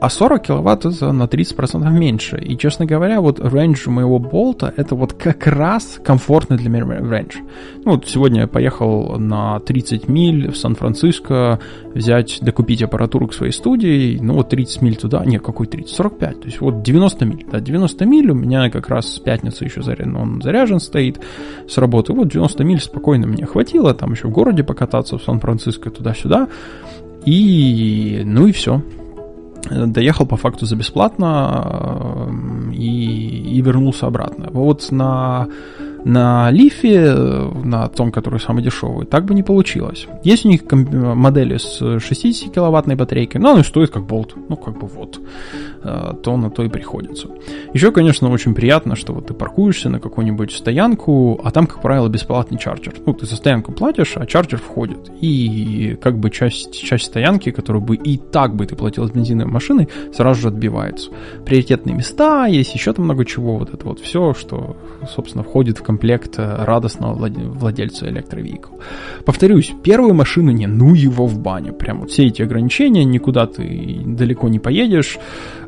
А 0.01 0.09
40 0.09 0.41
киловатт 0.41 0.85
это 0.87 1.11
на 1.11 1.25
30% 1.25 1.87
меньше. 1.91 2.39
И, 2.39 2.57
честно 2.57 2.87
говоря, 2.87 3.21
вот 3.21 3.39
range 3.39 3.87
моего 3.87 4.17
Bolt'а 4.17 4.73
это 4.75 4.95
вот 4.95 5.13
как 5.13 5.45
раз 5.45 5.99
комфортный 6.03 6.57
для 6.57 6.71
меня 6.71 6.85
range. 6.85 7.37
Ну, 7.85 7.91
вот 7.91 8.07
сегодня 8.07 8.41
я 8.41 8.47
поехал 8.47 9.19
на 9.19 9.59
30 9.59 10.07
миль 10.07 10.49
в 10.49 10.57
Сан-Франциско 10.57 11.59
взять, 11.93 12.39
докупить 12.41 12.81
аппаратуру 12.81 13.27
к 13.27 13.35
своей 13.35 13.51
студии. 13.51 14.17
Ну, 14.19 14.33
вот 14.33 14.49
30 14.49 14.81
миль 14.81 14.95
туда. 14.95 15.23
Не, 15.23 15.37
какой 15.37 15.67
30? 15.67 15.95
45. 15.95 16.39
То 16.39 16.45
есть 16.47 16.61
вот 16.61 16.81
90 16.81 17.25
миль. 17.25 17.45
Да, 17.51 17.59
90 17.59 18.03
миль 18.07 18.31
у 18.31 18.33
меня 18.33 18.71
как 18.71 18.89
раз 18.89 19.05
с 19.05 19.19
пятницы 19.19 19.65
еще 19.65 19.83
заряжен. 19.83 20.15
Он 20.15 20.41
заряжен 20.41 20.79
стоит 20.79 21.19
с 21.67 21.77
работы. 21.77 22.13
Вот 22.13 22.27
90 22.27 22.63
миль 22.63 22.81
спокойно 22.81 23.27
мне 23.27 23.45
хватило. 23.45 23.93
Там 23.93 24.13
еще 24.13 24.29
в 24.29 24.31
городе 24.31 24.63
покататься 24.63 25.19
в 25.19 25.23
Сан-Франциско 25.23 25.91
туда-сюда. 25.91 26.47
И, 27.23 28.23
ну 28.25 28.47
и 28.47 28.51
все 28.51 28.81
доехал 29.69 30.25
по 30.25 30.37
факту 30.37 30.65
за 30.65 30.75
бесплатно 30.75 32.27
э, 32.27 32.73
и, 32.73 33.57
и 33.57 33.61
вернулся 33.61 34.07
обратно. 34.07 34.49
Вот 34.51 34.91
на 34.91 35.47
на 36.03 36.51
Лифе, 36.51 37.13
на 37.63 37.87
том, 37.87 38.11
который 38.11 38.39
самый 38.39 38.63
дешевый, 38.63 39.05
так 39.05 39.25
бы 39.25 39.33
не 39.33 39.43
получилось. 39.43 40.07
Есть 40.23 40.45
у 40.45 40.49
них 40.49 40.61
модели 40.71 41.57
с 41.57 41.81
60-киловаттной 41.81 42.95
батарейкой, 42.95 43.41
но 43.41 43.53
они 43.53 43.63
стоят 43.63 43.91
как 43.91 44.05
болт. 44.05 44.35
Ну, 44.49 44.55
как 44.55 44.77
бы 44.79 44.87
вот. 44.87 45.19
Э, 45.83 46.13
то 46.21 46.37
на 46.37 46.51
то 46.51 46.63
и 46.63 46.69
приходится. 46.69 47.27
Еще, 47.73 47.91
конечно, 47.91 48.29
очень 48.29 48.53
приятно, 48.53 48.95
что 48.95 49.13
вот 49.13 49.27
ты 49.27 49.33
паркуешься 49.33 49.89
на 49.89 49.99
какую-нибудь 49.99 50.51
стоянку, 50.51 51.41
а 51.43 51.49
там, 51.49 51.65
как 51.65 51.81
правило, 51.81 52.07
бесплатный 52.07 52.59
чарджер. 52.59 52.93
Ну, 53.05 53.13
ты 53.13 53.25
за 53.25 53.35
стоянку 53.35 53.71
платишь, 53.71 54.13
а 54.15 54.25
чарджер 54.27 54.59
входит. 54.59 55.11
И 55.21 55.97
как 56.01 56.19
бы 56.19 56.29
часть, 56.29 56.79
часть 56.79 57.05
стоянки, 57.05 57.49
которую 57.49 57.81
бы 57.81 57.95
и 57.95 58.17
так 58.17 58.55
бы 58.55 58.67
ты 58.67 58.75
платил 58.75 59.07
с 59.07 59.11
бензиновой 59.11 59.51
машиной, 59.51 59.89
сразу 60.13 60.41
же 60.41 60.47
отбивается. 60.49 61.09
Приоритетные 61.45 61.95
места, 61.95 62.45
есть 62.45 62.75
еще 62.75 62.93
там 62.93 63.05
много 63.05 63.25
чего. 63.25 63.57
Вот 63.57 63.73
это 63.73 63.83
вот 63.85 63.99
все, 63.99 64.35
что, 64.35 64.77
собственно, 65.09 65.43
входит 65.43 65.79
в 65.79 65.83
комплект 65.91 66.39
э, 66.39 66.63
радостного 66.63 67.13
владельца 67.13 68.07
электровикл. 68.07 68.75
Повторюсь, 69.25 69.73
первую 69.83 70.13
машину 70.13 70.51
не, 70.51 70.67
ну 70.67 70.93
его 70.93 71.27
в 71.27 71.37
баню. 71.37 71.73
Прям 71.73 71.99
вот 71.99 72.11
все 72.11 72.27
эти 72.27 72.41
ограничения, 72.41 73.03
никуда 73.03 73.45
ты 73.45 74.01
далеко 74.05 74.47
не 74.49 74.59
поедешь. 74.59 75.19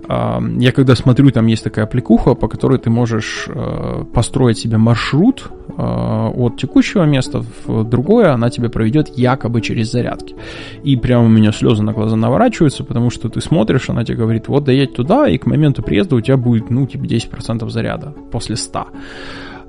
Я 0.10 0.72
когда 0.74 0.96
смотрю, 0.96 1.32
там 1.32 1.48
есть 1.48 1.64
такая 1.64 1.86
аппликуха, 1.86 2.34
по 2.36 2.50
которой 2.50 2.78
ты 2.78 2.90
можешь 2.90 3.48
э, 3.48 4.04
построить 4.14 4.58
себе 4.58 4.78
маршрут 4.78 5.50
э, 5.78 5.82
от 5.82 6.58
текущего 6.58 7.06
места 7.06 7.42
в 7.66 7.84
другое, 7.86 8.34
она 8.34 8.50
тебе 8.50 8.70
проведет 8.70 9.18
якобы 9.18 9.62
через 9.62 9.92
зарядки. 9.92 10.36
И 10.84 10.98
прямо 10.98 11.26
у 11.26 11.30
меня 11.30 11.54
слезы 11.54 11.84
на 11.84 11.94
глаза 11.94 12.18
наворачиваются, 12.18 12.84
потому 12.84 13.12
что 13.12 13.30
ты 13.30 13.40
смотришь, 13.40 13.90
она 13.90 14.04
тебе 14.04 14.18
говорит, 14.18 14.50
вот 14.50 14.66
доедь 14.66 14.94
туда, 14.94 15.30
и 15.30 15.38
к 15.38 15.46
моменту 15.46 15.82
приезда 15.82 16.16
у 16.16 16.22
тебя 16.22 16.36
будет, 16.36 16.70
ну, 16.70 16.86
типа 16.86 17.06
10% 17.06 17.70
заряда 17.70 18.14
после 18.30 18.58
100. 18.58 18.88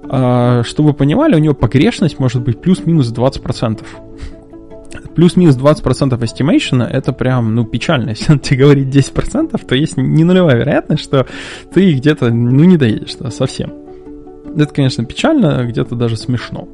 А, 0.08 0.62
чтобы 0.64 0.90
вы 0.90 0.94
понимали, 0.94 1.34
у 1.34 1.38
него 1.38 1.54
погрешность 1.54 2.18
может 2.18 2.42
быть 2.42 2.60
плюс-минус 2.60 3.12
20%. 3.12 3.84
Плюс-минус 5.14 5.56
20% 5.56 6.18
estimation 6.18 6.84
это 6.84 7.12
прям, 7.12 7.54
ну, 7.54 7.64
печально. 7.64 8.10
Если 8.16 8.32
он 8.32 8.38
тебе 8.38 8.64
говорит 8.64 8.88
10%, 8.88 9.66
то 9.66 9.74
есть 9.74 9.96
не 9.96 10.24
нулевая 10.24 10.56
вероятность, 10.56 11.02
что 11.02 11.26
ты 11.72 11.94
где-то, 11.94 12.30
ну, 12.30 12.64
не 12.64 12.76
доедешь 12.76 13.14
да, 13.16 13.30
совсем. 13.30 13.72
Это, 14.56 14.72
конечно, 14.72 15.04
печально, 15.04 15.64
где-то 15.66 15.96
даже 15.96 16.16
смешно. 16.16 16.68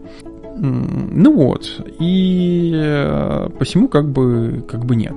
Ну 0.62 1.32
вот, 1.32 1.80
и 1.98 2.72
э, 2.74 3.48
посему 3.58 3.88
как 3.88 4.10
бы, 4.10 4.62
как 4.68 4.84
бы 4.84 4.94
нет. 4.94 5.14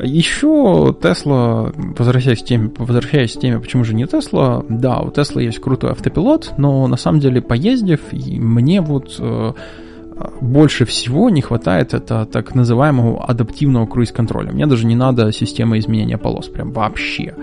Еще 0.00 0.94
Тесла, 1.02 1.72
возвращаясь 1.74 2.42
к 2.42 2.44
теме, 2.44 2.70
возвращаясь 2.78 3.34
к 3.34 3.40
теме, 3.40 3.58
почему 3.58 3.82
же 3.82 3.94
не 3.94 4.06
Тесла, 4.06 4.64
да, 4.68 5.00
у 5.00 5.10
Тесла 5.10 5.42
есть 5.42 5.58
крутой 5.58 5.90
автопилот, 5.90 6.54
но 6.58 6.86
на 6.86 6.96
самом 6.96 7.18
деле 7.18 7.42
поездив, 7.42 8.00
мне 8.12 8.80
вот 8.80 9.16
э, 9.18 9.52
больше 10.40 10.84
всего 10.84 11.28
не 11.28 11.42
хватает 11.42 11.92
это 11.92 12.24
так 12.26 12.54
называемого 12.54 13.24
адаптивного 13.24 13.86
круиз-контроля. 13.86 14.52
Мне 14.52 14.66
даже 14.66 14.86
не 14.86 14.96
надо 14.96 15.32
система 15.32 15.78
изменения 15.78 16.18
полос, 16.18 16.46
прям 16.48 16.72
вообще. 16.72 17.34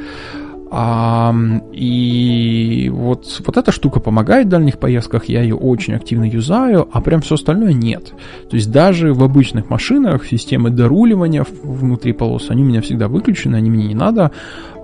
А, 0.74 1.36
и 1.74 2.90
вот, 2.94 3.42
вот 3.46 3.58
эта 3.58 3.74
штука 3.74 4.00
помогает 4.00 4.48
в 4.48 4.50
дальних 4.50 4.78
поездках, 4.78 5.26
я 5.26 5.42
ее 5.42 5.56
очень 5.56 5.96
активно 5.96 6.24
юзаю, 6.24 6.88
а 6.94 7.02
прям 7.02 7.20
все 7.20 7.36
остальное 7.36 7.74
нет. 7.74 8.14
То 8.50 8.56
есть 8.56 8.72
даже 8.72 9.14
в 9.14 9.22
обычных 9.22 9.70
машинах 9.70 10.26
системы 10.26 10.70
доруливания 10.70 11.46
внутри 11.62 12.14
полос, 12.14 12.50
они 12.50 12.64
у 12.64 12.68
меня 12.68 12.80
всегда 12.80 13.10
выключены, 13.10 13.58
они 13.58 13.70
мне 13.70 13.88
не 13.88 13.96
надо. 13.96 14.32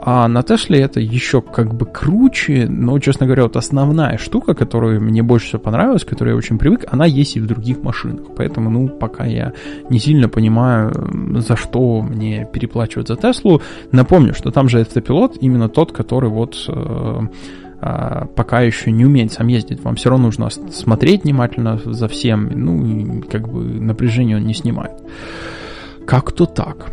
А 0.10 0.28
на 0.28 0.44
Тесле 0.44 0.80
это 0.80 1.00
еще 1.00 1.42
как 1.42 1.74
бы 1.74 1.86
круче, 1.86 2.68
но, 2.70 2.98
честно 3.00 3.26
говоря, 3.26 3.44
вот 3.44 3.58
основная 3.58 4.18
штука, 4.18 4.54
которая 4.54 5.00
мне 5.00 5.24
больше 5.24 5.48
всего 5.48 5.60
понравилась, 5.60 6.06
к 6.06 6.10
которой 6.10 6.30
я 6.30 6.36
очень 6.36 6.58
привык, 6.58 6.86
она 6.90 7.06
есть 7.06 7.36
и 7.36 7.40
в 7.40 7.48
других 7.48 7.82
машинах. 7.82 8.28
Поэтому, 8.38 8.70
ну, 8.70 8.88
пока 8.88 9.26
я 9.26 9.54
не 9.90 10.00
сильно 10.00 10.30
понимаю, 10.30 10.94
за 11.42 11.56
что 11.56 12.02
мне 12.04 12.48
переплачивать 12.52 13.08
за 13.08 13.16
Теслу. 13.16 13.62
Напомню, 13.92 14.34
что 14.34 14.52
там 14.52 14.70
же 14.70 14.82
автопилот 14.82 15.38
именно 15.42 15.68
тот, 15.78 15.92
который 15.92 16.32
вот 16.32 16.66
э, 16.68 17.20
э, 17.82 18.26
пока 18.36 18.62
еще 18.62 18.92
не 18.92 19.06
умеет 19.06 19.32
сам 19.32 19.46
ездить. 19.46 19.84
Вам 19.84 19.94
все 19.96 20.10
равно 20.10 20.26
нужно 20.26 20.50
смотреть 20.50 21.24
внимательно 21.24 21.80
за 21.86 22.08
всем. 22.08 22.50
Ну, 22.50 22.84
и 22.84 23.22
как 23.22 23.48
бы 23.48 23.64
напряжение 23.64 24.38
он 24.38 24.48
не 24.48 24.56
снимает. 24.56 24.94
Как-то 26.08 26.48
так. 26.48 26.90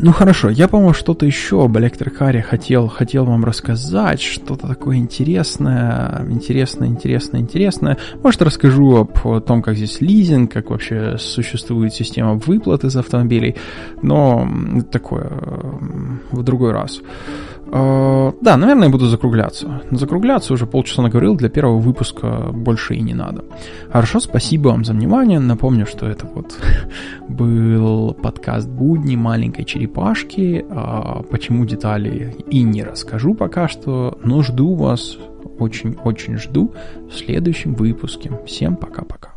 Ну 0.00 0.12
хорошо, 0.12 0.48
я, 0.48 0.66
по-моему, 0.66 0.92
что-то 0.92 1.24
еще 1.24 1.64
об 1.64 1.78
электрокаре 1.78 2.42
хотел, 2.42 2.88
хотел 2.88 3.26
вам 3.26 3.44
рассказать, 3.44 4.20
что-то 4.20 4.66
такое 4.66 4.96
интересное, 4.96 6.26
интересное, 6.28 6.88
интересное, 6.88 7.40
интересное. 7.40 7.98
Может, 8.20 8.42
расскажу 8.42 8.96
об 8.96 9.44
том, 9.44 9.62
как 9.62 9.76
здесь 9.76 10.00
лизинг, 10.00 10.52
как 10.52 10.70
вообще 10.70 11.16
существует 11.18 11.94
система 11.94 12.34
выплат 12.34 12.82
из 12.82 12.96
автомобилей, 12.96 13.54
но 14.02 14.48
такое 14.90 15.30
в 16.32 16.42
другой 16.42 16.72
раз. 16.72 17.00
Э, 17.66 18.32
да, 18.40 18.56
наверное, 18.56 18.88
буду 18.88 19.06
закругляться. 19.06 19.82
Закругляться 19.90 20.52
уже 20.52 20.66
полчаса 20.66 21.02
наговорил, 21.02 21.34
для 21.36 21.48
первого 21.48 21.78
выпуска 21.78 22.50
больше 22.52 22.94
и 22.94 23.00
не 23.00 23.14
надо. 23.14 23.44
Хорошо, 23.90 24.20
спасибо 24.20 24.68
вам 24.68 24.84
за 24.84 24.92
внимание. 24.92 25.38
Напомню, 25.38 25.86
что 25.86 26.06
это 26.06 26.26
вот 26.26 26.56
был 27.28 28.14
подкаст 28.14 28.68
«Будни 28.68 29.16
маленькой 29.16 29.64
черепашки». 29.64 30.64
А 30.70 31.22
почему 31.30 31.64
детали 31.64 32.36
и 32.50 32.62
не 32.62 32.82
расскажу 32.82 33.34
пока 33.34 33.68
что, 33.68 34.18
но 34.22 34.42
жду 34.42 34.74
вас, 34.74 35.16
очень-очень 35.58 36.38
жду 36.38 36.74
в 37.08 37.14
следующем 37.14 37.74
выпуске. 37.74 38.30
Всем 38.46 38.76
пока-пока. 38.76 39.33